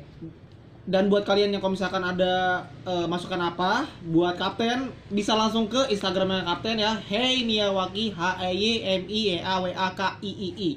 [0.89, 5.85] Dan buat kalian yang kalau misalkan ada eh, masukan apa buat kapten bisa langsung ke
[5.93, 6.97] Instagramnya kapten ya.
[6.97, 10.71] Hey Niawaki H E Y M I E A W A K I I I.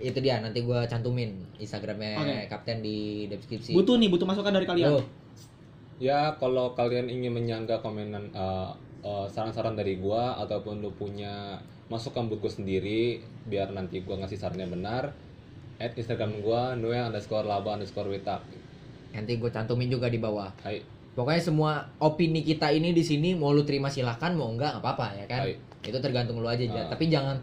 [0.00, 2.36] Itu dia nanti gue cantumin Instagramnya Oke.
[2.48, 3.76] Kapten di deskripsi.
[3.76, 4.96] Butuh nih, butuh masukan dari kalian.
[4.96, 5.04] Oh,
[6.00, 8.72] Ya kalau kalian ingin menyangga komenan uh,
[9.04, 11.60] uh, saran-saran dari gua ataupun lu punya
[11.92, 15.12] masukan buat gua sendiri biar nanti gua ngasih sarannya benar
[15.76, 18.40] at Instagram gua noe underscore laba underscore wita
[19.14, 20.50] nanti gue cantumin juga di bawah.
[20.62, 24.84] Hai Pokoknya semua opini kita ini di sini mau lu terima silahkan, mau enggak nggak
[24.86, 25.42] apa-apa ya kan.
[25.42, 25.58] Baik.
[25.82, 26.62] Itu tergantung lu aja.
[26.62, 26.86] Ja.
[26.86, 26.88] Ah.
[26.94, 27.36] Tapi jangan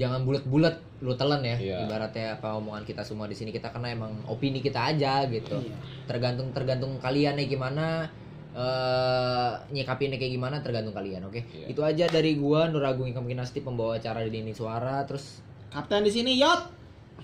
[0.00, 1.56] jangan bulat-bulat lu telan ya.
[1.60, 1.76] Iya.
[1.84, 5.60] Ibaratnya apa omongan kita semua di sini kita karena emang opini kita aja gitu.
[5.60, 5.76] Iya.
[6.08, 8.08] Tergantung tergantung kalian nih gimana
[8.52, 11.40] eh nyikapinnya kayak gimana tergantung kalian, oke?
[11.40, 11.66] Iya.
[11.68, 15.40] Itu aja dari gua Nur Agung Ikam Kinasti pembawa acara di Dini Suara terus
[15.72, 16.68] Kapten di sini, yot.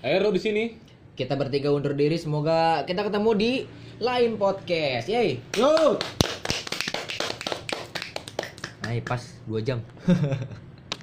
[0.01, 0.88] Aero di sini
[1.19, 3.51] kita bertiga undur diri semoga kita ketemu di
[3.99, 5.11] lain podcast.
[5.11, 5.43] Yeay.
[5.59, 5.99] Yot.
[8.87, 9.83] Nah, pas 2 jam.